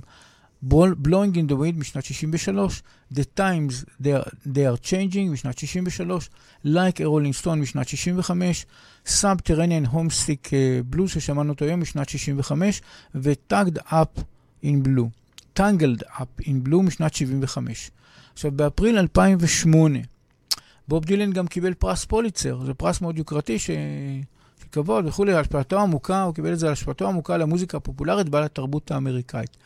[0.69, 6.30] Blowing in the Wind משנת 63, The Times They are, they are Changing משנת 63,
[6.65, 8.65] Like a Rolling Stone משנת 65,
[9.07, 10.51] Subterranean Homesick
[10.95, 12.81] Blues ששמענו אותו היום משנת 65,
[13.15, 14.22] ו-Tugged Up
[14.63, 15.20] in Blue,
[15.59, 17.91] Tangled Up in Blue משנת 75.
[18.33, 19.99] עכשיו, באפריל 2008,
[20.87, 23.69] בוב דילן גם קיבל פרס פוליצר, זה פרס מאוד יוקרתי ש...
[24.71, 28.91] כבוד וכולי, השפעתו העמוקה, הוא קיבל את זה על השפעתו העמוקה למוזיקה הפופולרית בעל התרבות
[28.91, 29.57] האמריקאית.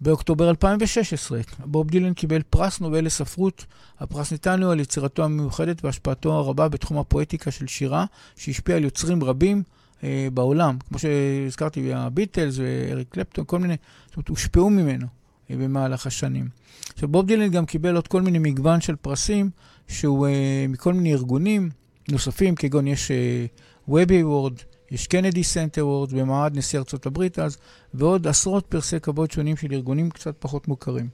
[0.00, 3.66] באוקטובר 2016, בוב דילן קיבל פרס נובל לספרות.
[3.98, 8.04] הפרס ניתן לו על יצירתו המיוחדת והשפעתו הרבה בתחום הפואטיקה של שירה,
[8.36, 9.62] שהשפיע על יוצרים רבים
[10.04, 10.76] אה, בעולם.
[10.88, 13.76] כמו שהזכרתי, הביטלס ואריק קלפטון, כל מיני,
[14.06, 15.06] זאת אומרת, הושפעו ממנו
[15.50, 16.48] אה, במהלך השנים.
[16.94, 19.50] עכשיו, בוב דילן גם קיבל עוד כל מיני מגוון של פרסים,
[19.88, 21.70] שהוא אה, מכל מיני ארגונים
[22.10, 23.46] נוספים, כגון יש אה,
[23.88, 24.54] Webby Award,
[24.90, 27.56] יש Kennedy Center Award במעמד נשיא ארצות הברית אז,
[27.94, 31.08] ועוד עשרות פרסי כבוד שונים של ארגונים קצת פחות מוכרים.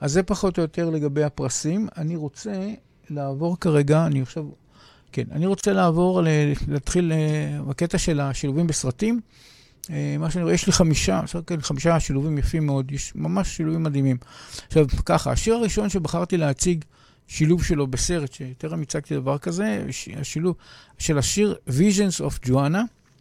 [0.00, 1.88] אז זה פחות או יותר לגבי הפרסים.
[1.96, 2.70] אני רוצה
[3.10, 4.44] לעבור כרגע, אני עכשיו,
[5.12, 6.22] כן, אני רוצה לעבור,
[6.68, 9.20] להתחיל אה, בקטע של השילובים בסרטים.
[9.90, 13.82] אה, מה שאני רואה, יש לי חמישה, הכל חמישה שילובים יפים מאוד, יש ממש שילובים
[13.82, 14.16] מדהימים.
[14.66, 16.84] עכשיו, ככה, השיר הראשון שבחרתי להציג
[17.28, 19.84] שילוב שלו בסרט, שטרם הצגתי דבר כזה,
[20.20, 20.56] השילוב
[20.98, 22.78] של השיר Visions of Joanna,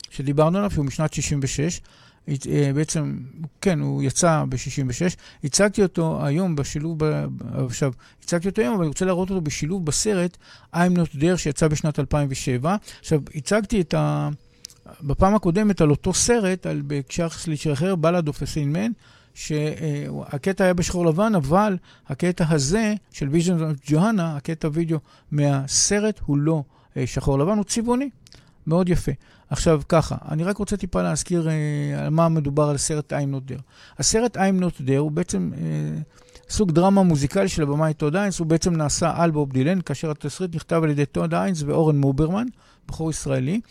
[0.09, 1.81] שדיברנו עליו, שהוא משנת 66.
[2.29, 3.17] אה, בעצם,
[3.61, 5.15] כן, הוא יצא ב-66.
[5.43, 6.99] הצגתי אותו היום בשילוב,
[7.67, 7.93] עכשיו,
[8.23, 10.37] הצגתי אותו היום, אבל אני רוצה להראות אותו בשילוב בסרט
[10.75, 12.75] I'm Not There, שיצא בשנת 2007.
[12.99, 14.29] עכשיו, הצגתי את ה...
[15.01, 18.91] בפעם הקודמת על אותו סרט, על בהקשר לשיר אחר, Ballad of a Thin Man,
[19.33, 21.77] שהקטע היה בשחור לבן, אבל
[22.07, 24.99] הקטע הזה של Visions of Johanna, הקטע וידאו
[25.31, 26.63] מהסרט הוא לא
[26.97, 28.09] אה, שחור לבן, הוא צבעוני.
[28.67, 29.11] מאוד יפה.
[29.51, 33.51] עכשיו ככה, אני רק רוצה טיפה להזכיר אה, על מה מדובר על הסרט I'm Not
[33.51, 33.61] There.
[33.97, 36.01] הסרט I'm Not There הוא בעצם אה,
[36.49, 40.55] סוג דרמה מוזיקלי של הבמאי טוד היינס, הוא בעצם נעשה על בוב דילן, כאשר התסריט
[40.55, 42.45] נכתב על ידי טוד היינס ואורן מוברמן,
[42.87, 43.61] בחור ישראלי.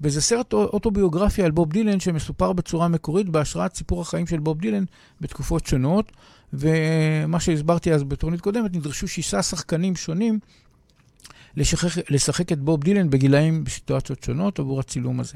[0.00, 4.84] וזה סרט אוטוביוגרפיה על בוב דילן שמסופר בצורה מקורית בהשראת סיפור החיים של בוב דילן
[5.20, 6.12] בתקופות שונות.
[6.52, 10.38] ומה שהסברתי אז בתוכנית קודמת, נדרשו שישה שחקנים שונים
[11.56, 15.34] לשחק, לשחק את בוב דילן בגילאים בסיטואציות שונות עבור הצילום הזה.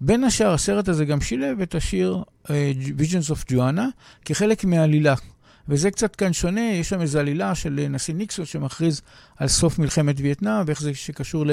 [0.00, 2.48] בין השאר, הסרט הזה גם שילב את השיר uh,
[2.98, 3.82] Visions of Joanna
[4.24, 5.14] כחלק מהעלילה.
[5.68, 9.02] וזה קצת כאן שונה, יש שם איזו עלילה של נשיא ניקסון שמכריז
[9.36, 11.44] על סוף מלחמת וייטנאם, ואיך זה שקשור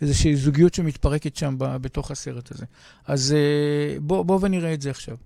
[0.00, 2.64] לאיזושהי זוגיות שמתפרקת שם בתוך הסרט הזה.
[3.06, 5.16] אז uh, בואו בוא ונראה את זה עכשיו.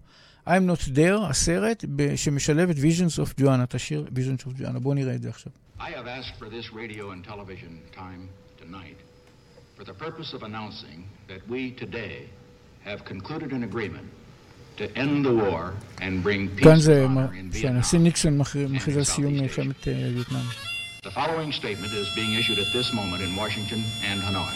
[0.47, 4.79] I'm Not There, הסרט ב- שמשלב את Visions of Joanna, את השיר Visions of Joanna.
[4.79, 5.51] בואו נראה את זה עכשיו.
[5.79, 8.29] I have asked for this radio and television time
[8.61, 8.97] tonight
[9.77, 12.15] for the purpose of announcing that we today
[12.85, 14.07] have concluded an agreement
[14.79, 15.61] to end the war
[16.01, 18.01] and bring peace כאן and זה honor מה- in שהנשיא Vietnam.
[18.03, 20.45] ניקסון מכריז מכריז על סיום מלחמת אה, וייטנאם.
[21.05, 24.53] The following statement is being issued at this moment in Washington and Hanoi.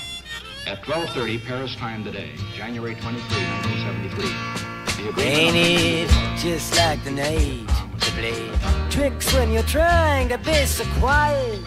[0.72, 2.30] At 12:30 Paris time today,
[2.60, 4.71] January 23, 1973.
[5.02, 7.68] The agreement Ain't on the it just like the night
[8.04, 8.42] to play
[8.90, 11.60] tricks when you're trying to be so quiet?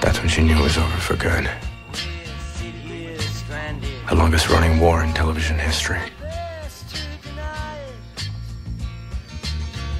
[0.00, 1.44] That's when she knew it was over for good.
[1.92, 6.00] Sit here stranded, The longest running war in television history.
[6.20, 6.96] best to
[7.28, 7.76] deny
[8.16, 8.28] it.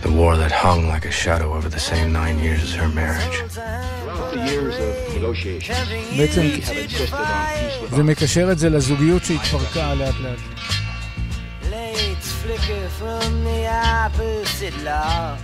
[0.02, 3.36] The war that hung like a shadow over the same nine years as her marriage.
[3.50, 5.78] Throughout the years of negotiations,
[6.18, 8.02] בעצם we have insisted on peace with זה honor.
[8.02, 10.38] מקשר את זה לזוגיות שהתפרקה לאט לאט.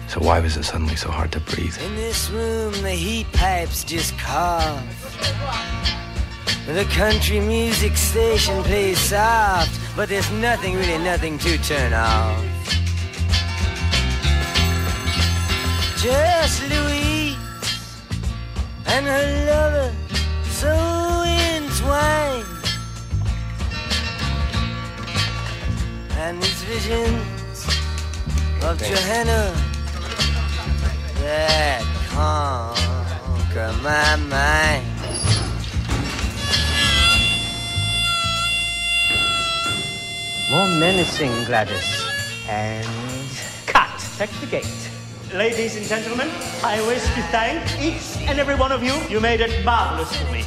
[0.07, 1.77] So why was it suddenly so hard to breathe?
[1.85, 4.83] In this room, the heat pipes just cough.
[6.65, 12.45] The country music station plays soft, but there's nothing, really nothing to turn off.
[15.97, 17.35] Just Louise
[18.85, 19.93] and her lover
[20.49, 20.73] so
[21.25, 22.48] entwined.
[26.21, 27.65] And these visions
[28.61, 29.55] of Johanna
[31.21, 34.85] that conquer my mind.
[40.51, 41.87] More menacing, Gladys.
[42.49, 42.85] And
[43.65, 43.87] cut.
[44.17, 44.89] Check the gate.
[45.33, 46.29] Ladies and gentlemen,
[46.65, 48.93] I wish to thank each and every one of you.
[49.09, 50.43] You made it marvelous for me.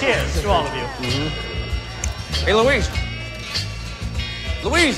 [0.00, 1.30] Cheers to all of you.
[2.44, 3.03] Hey, Louise.
[4.64, 4.96] Louise.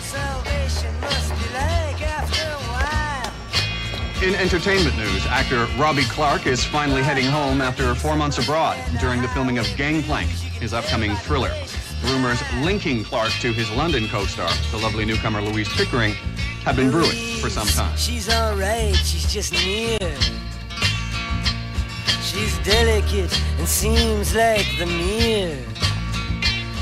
[0.00, 4.26] Salvation must be like after a while.
[4.26, 9.20] In entertainment news, actor Robbie Clark is finally heading home after four months abroad during
[9.20, 11.52] the filming of Gangplank, his upcoming thriller.
[12.02, 16.14] Rumors linking Clark to his London co-star, the lovely newcomer Louise Pickering,
[16.64, 17.94] have been brewing for some time.
[17.98, 19.98] She's alright, she's just near.
[22.22, 25.67] She's delicate and seems like the mirror.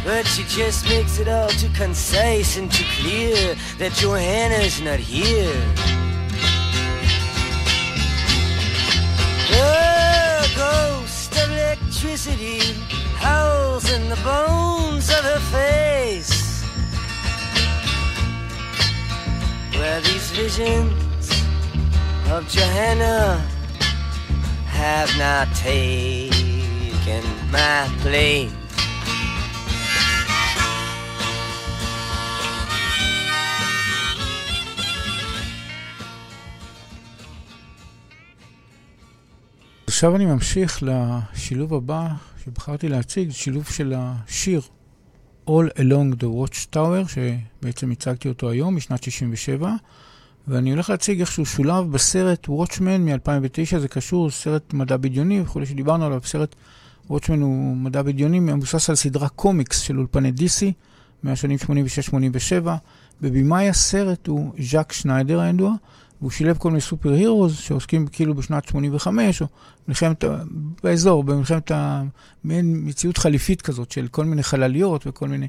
[0.07, 5.61] But she just makes it all too concise and too clear that Johanna's not here.
[9.51, 12.61] The ghost of electricity
[13.17, 16.47] howls in the bones of her face.
[20.37, 21.31] visions
[22.31, 23.39] of Johanna
[24.67, 28.66] have not taken my place.
[39.97, 42.09] עכשיו אני ממשיך לשילוב הבא
[42.45, 44.61] שבחרתי להציג, שילוב של השיר
[45.49, 49.75] All Along the Watchtower, שבעצם הצגתי אותו היום, משנת 67,
[50.49, 56.07] ואני הולך להציג איכשהו שולב בסרט Watchman מ-2009, זה קשור, סרט מדע בדיוני וכולי שדיברנו
[56.07, 56.55] עליו, סרט
[57.11, 60.65] Watchman הוא מדע בדיוני, מבוסס על סדרה קומיקס של אולפני DC,
[61.23, 61.59] מהשנים
[62.65, 62.69] 86-87.
[63.21, 65.73] בבימאי הסרט הוא ז'אק שניידר הידוע,
[66.21, 69.47] והוא שילב כל מיני סופר הירוס שעוסקים כאילו בשנת 85, או
[69.89, 70.25] מלחמת,
[70.83, 72.03] באזור, במלחמת ה...
[72.45, 75.49] מציאות חליפית כזאת של כל מיני חלליות וכל מיני...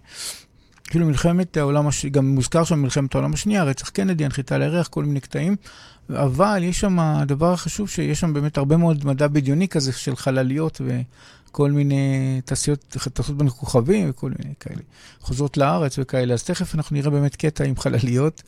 [0.89, 4.87] כאילו מלחמת העולם השני, גם מוזכר שם מלחמת העולם השנייה, רצח קנדי, הנחיתה על הירח,
[4.87, 5.55] כל מיני קטעים.
[6.09, 10.81] אבל יש שם, הדבר החשוב, שיש שם באמת הרבה מאוד מדע בדיוני כזה של חלליות
[10.85, 14.81] וכל מיני תעשיות, תעשיות בין כוכבים וכל מיני כאלה.
[15.19, 16.33] חוזרות לארץ וכאלה.
[16.33, 18.43] אז תכף אנחנו נראה באמת קטע עם חלליות.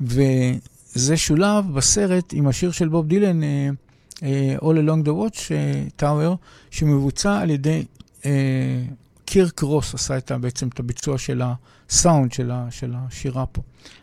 [0.00, 3.46] וזה שולב בסרט עם השיר של בוב דילן, uh,
[4.62, 6.36] All Along the Watch uh, Tower,
[6.70, 7.84] שמבוצע על ידי
[8.22, 8.26] uh,
[9.24, 11.42] קירק רוס, עשה את, בעצם את הביצוע של
[11.88, 12.50] הסאונד של,
[12.94, 13.62] השירה פה.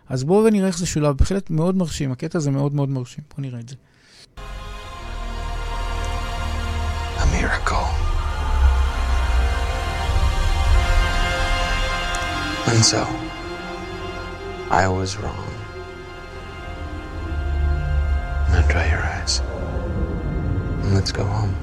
[0.09, 3.41] אז בואו ונראה איך זה שולב, בהחלט מאוד מרשים, הקטע הזה מאוד מאוד מרשים, בואו
[3.41, 3.75] נראה את זה.
[12.65, 13.03] And so,
[14.71, 15.53] I was wrong.
[18.51, 19.52] Now dry your eyes.
[20.83, 21.55] And let's go home.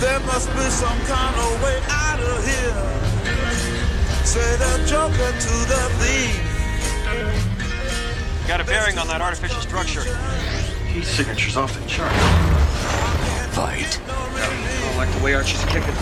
[0.00, 3.00] There must be some kind of way out of here.
[4.24, 7.47] Say the joker to the thief.
[8.48, 10.00] Got a bearing on that artificial structure.
[10.86, 12.10] Heat signature's off the chart.
[13.52, 14.00] Fight.
[14.08, 15.82] I don't like the way Archie's kicking.
[15.84, 15.92] Make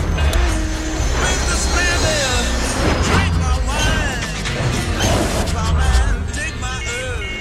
[1.43, 2.47] the stand there.
[3.03, 4.23] Drink my wine.
[5.51, 7.35] Come and take my herb.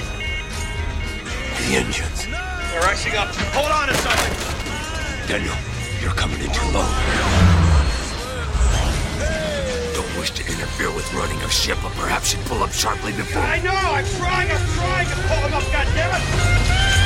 [1.62, 2.26] The engines.
[2.26, 3.28] They're icing up.
[3.54, 4.34] Hold on a second.
[5.28, 5.54] Daniel,
[6.02, 7.55] you're coming in too low.
[10.26, 13.40] To interfere with running of ship, but perhaps you'd pull up sharply before.
[13.42, 13.70] I know.
[13.70, 14.50] I'm trying.
[14.50, 15.62] I'm trying to pull him up.
[15.72, 17.05] God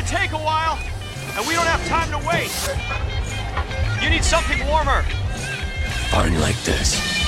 [0.00, 0.78] gonna take a while,
[1.36, 2.50] and we don't have time to wait.
[4.02, 5.02] You need something warmer.
[6.10, 7.19] Fine like this.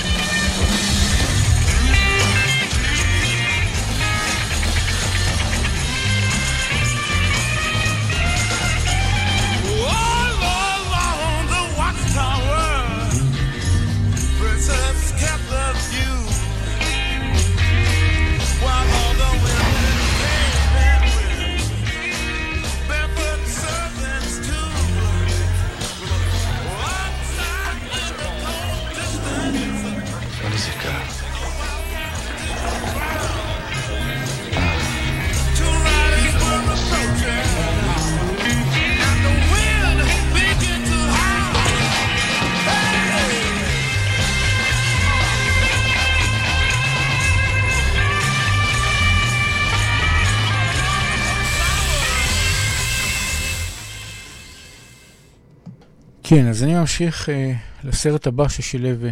[56.35, 57.53] כן, אז אני ממשיך אה,
[57.83, 59.11] לסרט הבא ששילב אה,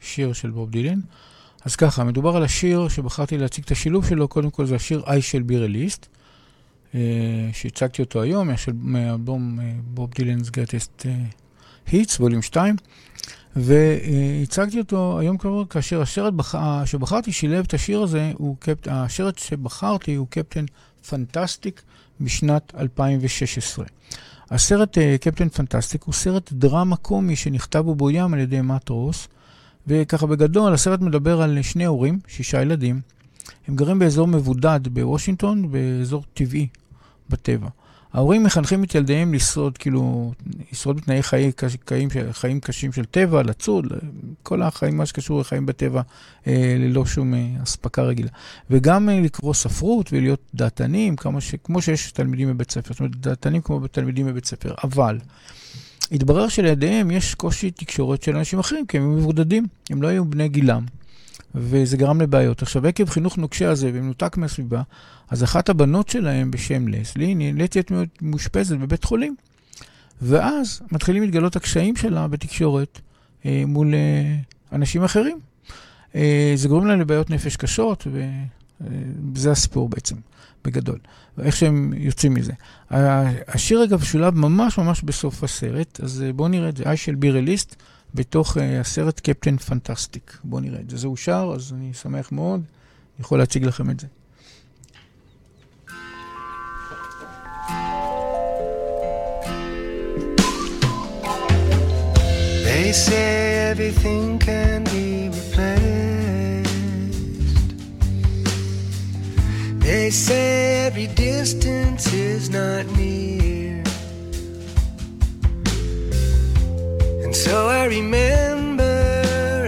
[0.00, 1.00] שיר של בוב דילן.
[1.64, 5.38] אז ככה, מדובר על השיר שבחרתי להציג את השילוב שלו, קודם כל זה השיר I
[5.48, 6.06] be released,
[6.94, 7.00] אה,
[7.52, 11.14] שהצגתי אותו היום, מהשל- מהאלבום אה, בוב דילנ's Greatest אה,
[11.88, 12.76] Hits, ווליום 2,
[13.56, 16.54] והצגתי אותו היום כבר כאשר השרת בח...
[16.84, 18.88] שבחרתי שילב את השיר הזה, הוא קפט...
[18.90, 20.64] השרת שבחרתי הוא קפטן
[21.08, 21.82] פנטסטיק
[22.20, 23.84] משנת 2016.
[24.50, 29.28] הסרט uh, קפטן פנטסטיק הוא סרט דרמה קומי שנכתב ובוים על ידי מאט רוס,
[29.86, 33.00] וככה בגדול, הסרט מדבר על שני הורים, שישה ילדים.
[33.68, 36.66] הם גרים באזור מבודד בוושינגטון, באזור טבעי,
[37.28, 37.68] בטבע.
[38.12, 40.32] ההורים מחנכים את ילדיהם לשרוד, כאילו,
[40.72, 41.50] לשרוד בתנאי חיים,
[41.88, 43.86] חיים, חיים קשים של טבע, לצוד,
[44.42, 46.02] כל החיים, מה שקשור לחיים בטבע,
[46.46, 48.30] אה, ללא שום אה, אספקה רגילה.
[48.70, 53.62] וגם אה, לקרוא ספרות ולהיות דעתנים, ש, כמו שיש תלמידים בבית ספר, זאת אומרת, דעתנים
[53.62, 54.74] כמו תלמידים בבית ספר.
[54.84, 55.18] אבל
[56.12, 60.48] התברר שלידיהם יש קושי תקשורת של אנשים אחרים, כי הם מבודדים, הם לא היו בני
[60.48, 60.84] גילם.
[61.54, 62.62] וזה גרם לבעיות.
[62.62, 64.82] עכשיו, עקב חינוך נוקשה הזה ומנותק מהסביבה,
[65.28, 69.36] אז אחת הבנות שלהם בשם לסלי נאלצת להיות מאושפזת בבית חולים.
[70.22, 73.00] ואז מתחילים להתגלות הקשיים שלה בתקשורת
[73.46, 74.36] אה, מול אה,
[74.72, 75.38] אנשים אחרים.
[76.14, 80.16] אה, זה גורם להם לבעיות נפש קשות, וזה אה, הסיפור בעצם,
[80.64, 80.98] בגדול.
[81.38, 82.52] ואיך שהם יוצאים מזה.
[83.48, 86.84] השיר אגב שולב ממש ממש בסוף הסרט, אז אה, בואו נראה את זה.
[86.84, 87.74] I shall be released.
[88.14, 90.38] בתוך uh, הסרט קפטן פנטסטיק.
[90.44, 90.96] בואו נראה את זה.
[90.96, 92.60] זה אושר, אז אני שמח מאוד.
[92.60, 94.06] אני יכול להציג לכם את זה.
[102.64, 105.90] They say everything can be replaced.
[109.86, 113.39] They say every distance is not near.
[117.30, 118.82] And so I remember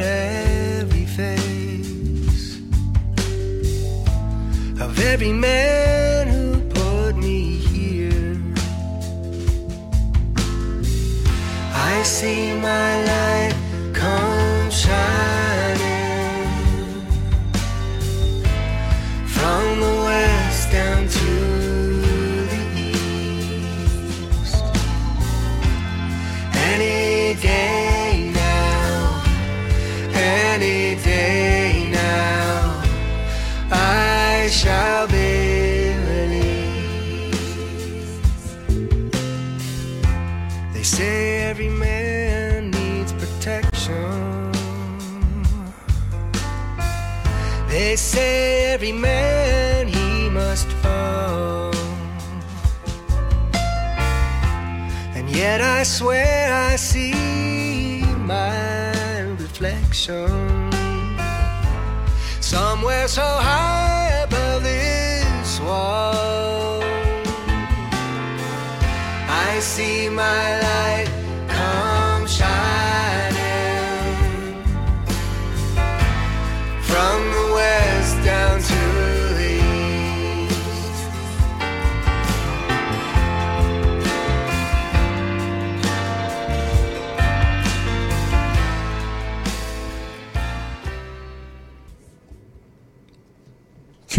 [0.03, 2.59] every face
[4.81, 8.43] of every man who put me here.
[11.73, 13.55] I see my light
[13.93, 15.87] come shining
[19.25, 21.22] from the west down to
[63.09, 63.82] so high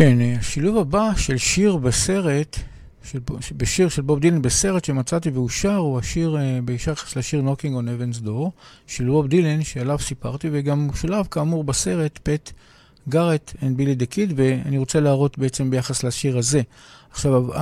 [0.04, 2.58] כן, אה, השילוב הבא של שיר בסרט,
[3.04, 3.20] של,
[3.58, 8.26] בשיר של בוב דילן בסרט שמצאתי ואושר, הוא השיר, אה, ביחס לשיר Knocking on Heaven's
[8.26, 8.50] Door,
[8.88, 12.52] של בוב דילן, שעליו סיפרתי, וגם שולב כאמור בסרט פט
[13.10, 16.62] גארט and בילי דה קיד, ואני רוצה להראות בעצם ביחס לשיר הזה.
[17.12, 17.54] עכשיו,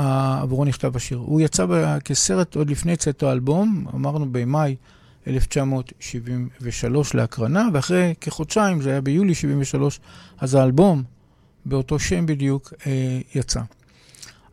[0.42, 1.18] עבורו נכתב השיר.
[1.18, 1.66] הוא יצא
[2.06, 4.76] כסרט עוד לפני צאתו האלבום, אמרנו במאי
[5.28, 10.00] 1973 להקרנה, ואחרי כחודשיים, זה היה ביולי 73,
[10.40, 11.04] אז האלבום,
[11.66, 13.62] באותו שם בדיוק, אה, יצא.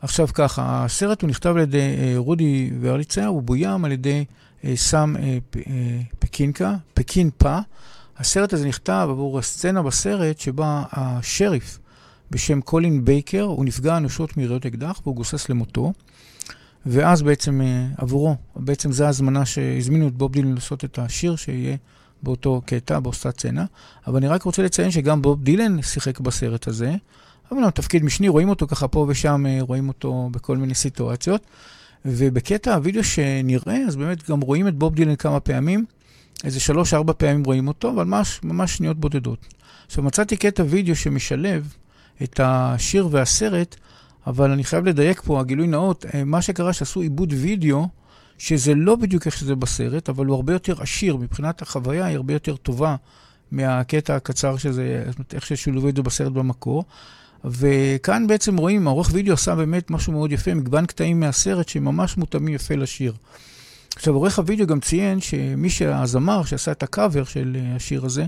[0.03, 4.25] עכשיו ככה, הסרט הוא נכתב על ידי אה, רודי ורליצר, הוא בוים על ידי
[4.65, 5.39] אה, סם אה,
[6.19, 7.59] פקינקה, פקינפה.
[8.19, 11.79] הסרט הזה נכתב עבור הסצנה בסרט שבה השריף
[12.31, 15.93] בשם קולין בייקר, הוא נפגע אנושות מיריות אקדח והוא גוסס למותו.
[16.87, 17.61] ואז בעצם
[17.97, 21.77] עבורו, בעצם זו ההזמנה שהזמינו את בוב דילן לעשות את השיר שיהיה
[22.23, 23.65] באותו קטע, באותה סצנה.
[24.07, 26.95] אבל אני רק רוצה לציין שגם בוב דילן שיחק בסרט הזה.
[27.53, 31.47] אבל תפקיד משני, רואים אותו ככה פה ושם, אה, רואים אותו בכל מיני סיטואציות.
[32.05, 35.85] ובקטע הוידאו שנראה, אז באמת גם רואים את בוב דילן כמה פעמים.
[36.45, 39.47] איזה שלוש-ארבע פעמים רואים אותו, אבל ממש, ממש שניות בודדות.
[39.87, 41.75] עכשיו, מצאתי קטע וידאו שמשלב
[42.23, 43.77] את השיר והסרט,
[44.27, 47.89] אבל אני חייב לדייק פה, הגילוי נאות, אה, מה שקרה שעשו עיבוד וידאו,
[48.39, 52.33] שזה לא בדיוק איך שזה בסרט, אבל הוא הרבה יותר עשיר, מבחינת החוויה היא הרבה
[52.33, 52.97] יותר טובה
[53.53, 56.85] מהקטע הקצר שזה, זאת אומרת, איך ששולבו את זה בסרט במקור.
[57.45, 62.55] וכאן בעצם רואים, העורך וידאו עשה באמת משהו מאוד יפה, מגוון קטעים מהסרט שממש מותאמים
[62.55, 63.13] יפה לשיר.
[63.97, 68.27] עכשיו, עורך הוידאו גם ציין שמי שהזמר שעשה את הקאבר של אה, השיר הזה,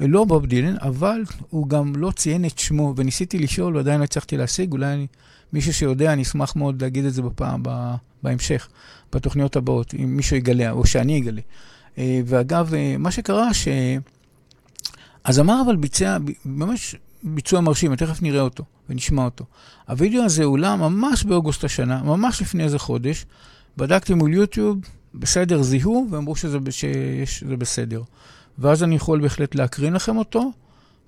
[0.00, 4.36] לא בוב דילן, אבל הוא גם לא ציין את שמו, וניסיתי לשאול ועדיין לא הצלחתי
[4.36, 5.06] להשיג, אולי אני,
[5.52, 7.62] מישהו שיודע, אני אשמח מאוד להגיד את זה בפעם,
[8.22, 8.68] בהמשך,
[9.12, 11.40] בתוכניות הבאות, אם מישהו יגלה, או שאני אגלה.
[11.98, 13.48] אה, ואגב, אה, מה שקרה,
[15.26, 19.44] הזמר אבל ביצע, ממש ביצוע מרשים, תכף נראה אותו ונשמע אותו.
[19.88, 23.26] הווידאו הזה הועלה ממש באוגוסט השנה, ממש לפני איזה חודש.
[23.76, 24.78] בדקתי מול יוטיוב,
[25.14, 26.58] בסדר, זיהו, ואמרו שזה,
[27.24, 28.02] שזה בסדר.
[28.58, 30.50] ואז אני יכול בהחלט להקרין לכם אותו,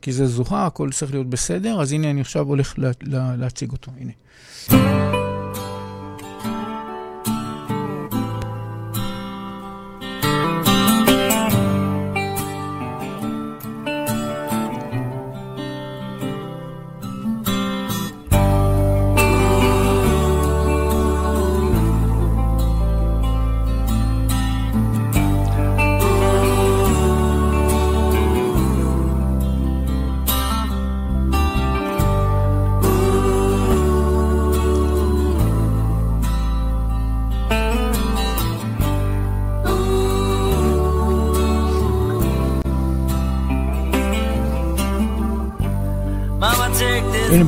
[0.02, 3.72] כי זה זוהה, הכל צריך להיות בסדר, אז הנה אני עכשיו הולך לה, לה, להציג
[3.72, 5.21] אותו, הנה.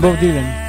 [0.04, 0.63] הנה בוב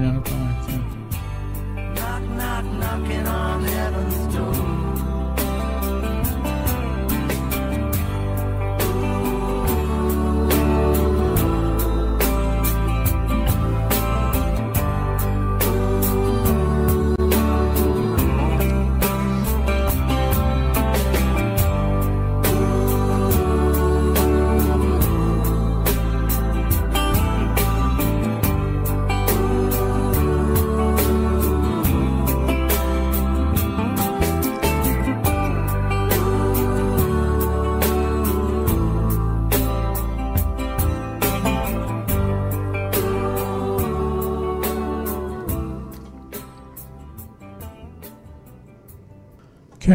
[0.00, 0.23] בוב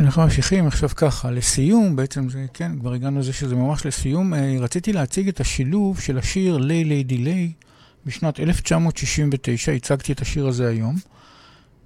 [0.10, 4.34] אנחנו ממשיכים עכשיו ככה, לסיום, בעצם זה, כן, כבר הגענו לזה שזה ממש לסיום.
[4.34, 7.52] אה, רציתי להציג את השילוב של השיר Lay Lady Lay
[8.06, 10.95] בשנת 1969, הצגתי את השיר הזה היום,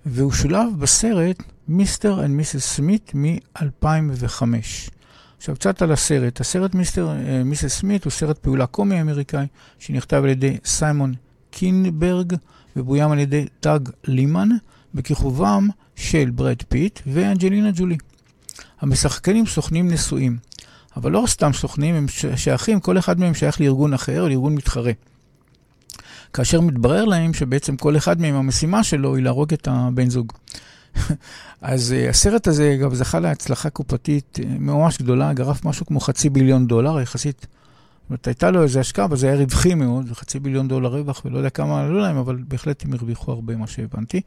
[0.05, 2.25] והוא שולב בסרט Mr.
[2.25, 2.75] and Mrs.
[2.75, 4.43] Smith מ-2005.
[5.37, 6.41] עכשיו קצת על הסרט.
[6.41, 7.09] הסרט Mr.
[7.09, 7.79] אה, Mrs.
[7.79, 9.45] Smith הוא סרט פעולה קומי אמריקאי
[9.79, 11.13] שנכתב על ידי סיימון
[11.51, 12.33] קינברג
[12.75, 14.49] ובוים על ידי דאג לימן
[14.93, 17.97] בכיכובם של ברד פיט ואנג'לינה ג'ולי.
[18.81, 20.37] המשחקים סוכנים נשואים,
[20.97, 22.05] אבל לא סתם סוכנים, הם
[22.35, 24.91] שייכים, כל אחד מהם שייך לארגון אחר לארגון מתחרה.
[26.33, 30.31] כאשר מתברר להם שבעצם כל אחד מהם, המשימה שלו היא להרוג את הבן זוג.
[31.61, 36.29] אז אה, הסרט הזה גם זכה להצלחה קופתית אה, ממש גדולה, גרף משהו כמו חצי
[36.29, 37.47] ביליון דולר, יחסית,
[38.03, 41.21] זאת אומרת, הייתה לו איזו השקעה, אבל זה היה רווחי מאוד, חצי ביליון דולר רווח,
[41.25, 44.21] ולא יודע כמה עלו להם, אבל בהחלט הם הרוויחו הרבה, מה שהבנתי.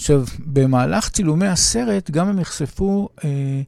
[0.00, 3.62] עכשיו, במהלך צילומי הסרט, גם הם נחשפו, אה,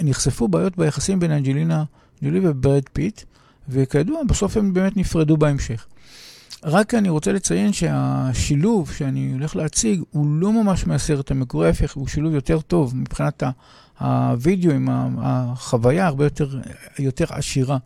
[0.00, 1.84] נחשפו בעיות ביחסים בין אנג'לינה
[2.22, 3.22] ג'ולי וברד פיט,
[3.68, 5.86] וכידוע, בסוף הם באמת נפרדו בהמשך.
[6.64, 12.08] רק אני רוצה לציין שהשילוב שאני הולך להציג הוא לא ממש מהסרט המקורי, ההפך, הוא
[12.08, 13.42] שילוב יותר טוב מבחינת
[14.00, 14.88] הווידאו עם
[15.18, 16.60] החוויה הרבה יותר,
[16.98, 17.78] יותר עשירה.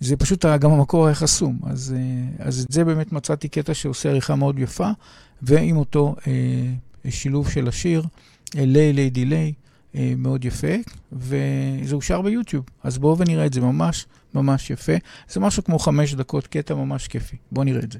[0.00, 1.94] זה פשוט גם המקור היה חסום, אז,
[2.38, 4.90] אז את זה באמת מצאתי קטע שעושה עריכה מאוד יפה,
[5.42, 6.32] ועם אותו אה,
[7.08, 8.02] שילוב של השיר,
[8.54, 9.52] ליי ליי דיליי,
[9.94, 10.74] מאוד יפה,
[11.12, 12.64] וזה אושר ביוטיוב.
[12.82, 14.92] אז בואו ונראה את זה ממש ממש יפה.
[15.28, 17.36] זה משהו כמו חמש דקות, קטע ממש כיפי.
[17.52, 17.98] בואו נראה את זה.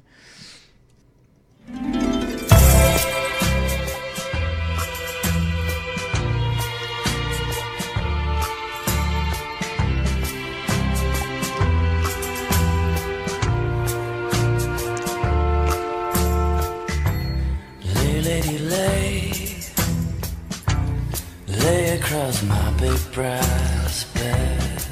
[22.10, 24.82] across my big brass bed.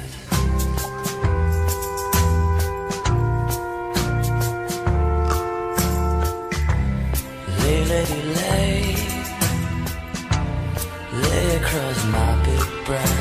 [7.59, 8.95] Lay, lady, lay,
[11.11, 13.18] lay across my big brass.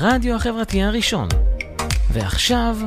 [0.00, 1.28] הרדיו החברתי הראשון.
[2.12, 2.78] ועכשיו,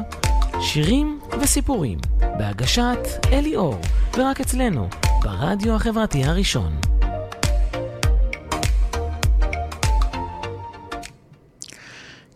[0.62, 2.98] שירים וסיפורים, בהגשת
[3.32, 3.82] אלי אור,
[4.18, 4.90] ורק אצלנו,
[5.24, 6.78] ברדיו החברתי הראשון.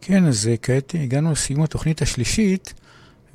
[0.01, 2.73] כן, אז אה, כעת הגענו לסיום התוכנית השלישית,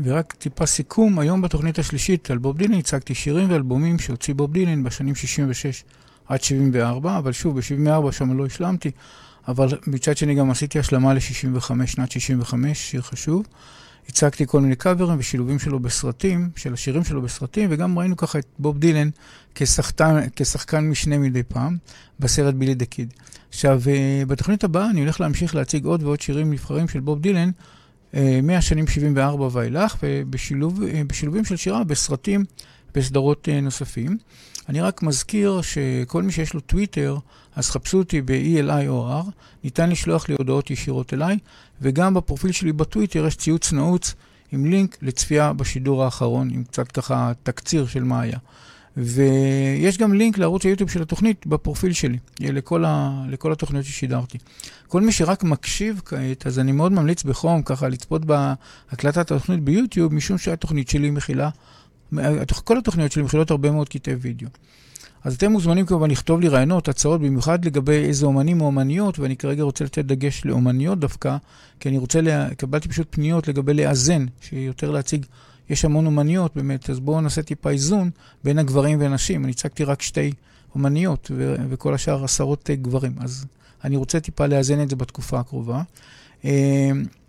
[0.01, 4.83] ורק טיפה סיכום, היום בתוכנית השלישית על בוב דילן הצגתי שירים ואלבומים שהוציא בוב דילן
[4.83, 5.85] בשנים 66
[6.29, 8.91] עד 74, אבל שוב, ב-74 שם לא השלמתי.
[9.51, 13.47] אבל מצד שני גם עשיתי השלמה ל-65, שנת 65, שיר חשוב.
[14.09, 18.47] הצגתי כל מיני קאברים ושילובים שלו בסרטים, של השירים שלו בסרטים, וגם ראינו ככה את
[18.59, 19.11] בוב דילן
[19.55, 21.77] כשחקן, כשחקן משנה מדי פעם,
[22.21, 23.13] בסרט בילי דה קיד.
[23.49, 27.51] עכשיו, אה, בתוכנית הבאה אני הולך להמשיך להציג עוד ועוד שירים נבחרים של בוב דילן,
[28.15, 32.45] אה, מהשנים 74 ואילך, ובשילובים של שירה בסרטים,
[32.95, 34.19] בסדרות אה, נוספים.
[34.71, 37.17] אני רק מזכיר שכל מי שיש לו טוויטר,
[37.57, 39.31] אז חפשו אותי ב-ELIOR,
[39.65, 41.39] ניתן לשלוח לי הודעות ישירות אליי,
[41.83, 44.15] וגם בפרופיל שלי בטוויטר יש ציוץ נעוץ
[44.53, 48.39] עם לינק לצפייה בשידור האחרון, עם קצת ככה תקציר של מה היה.
[48.97, 54.39] ויש גם לינק לערוץ היוטיוב של התוכנית בפרופיל שלי, לכל, ה, לכל התוכניות ששידרתי.
[54.89, 60.15] כל מי שרק מקשיב כעת, אז אני מאוד ממליץ בחום ככה לצפות בהקלטת התוכנית ביוטיוב,
[60.15, 61.51] משום שהתוכנית שלי מכילה,
[62.65, 64.49] כל התוכניות שלי מכילות הרבה מאוד קטעי וידאו.
[65.25, 69.37] אז אתם מוזמנים כמובן לכתוב לי רעיונות, הצעות, במיוחד לגבי איזה אומנים או אומניות, ואני
[69.37, 71.37] כרגע רוצה לתת דגש לאומניות דווקא,
[71.81, 72.55] כי אני רוצה, לה...
[72.55, 75.27] קבלתי פשוט פניות לגבי לאזן, שיותר להציג,
[75.71, 78.11] יש המון אומניות באמת, אז בואו נעשה טיפה איזון
[78.45, 79.45] בין הגברים והנשים.
[79.45, 80.33] אני הצגתי רק שתי
[80.75, 81.55] אומניות, ו...
[81.71, 83.47] וכל השאר עשרות גברים, אז
[83.85, 85.83] אני רוצה טיפה לאזן את זה בתקופה הקרובה.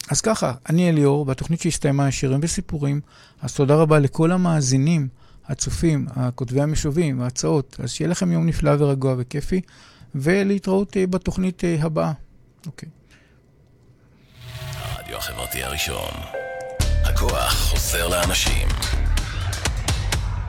[0.10, 3.02] אז ככה, אני אליאור, והתוכנית שהסתיימה שירים וסיפורים,
[3.42, 5.08] אז תודה רבה לכל המאזינים.
[5.52, 7.78] הצופים, הכותבי המשובים, ההצעות.
[7.84, 9.62] אז שיהיה לכם יום נפלא ורגוע וכיפי,
[10.16, 12.12] ולהתראות אה, בתוכנית אה, הבאה.
[12.66, 12.90] אוקיי.
[14.76, 16.12] הרדיו החברתי הראשון.
[17.04, 18.68] הכוח חוזר לאנשים.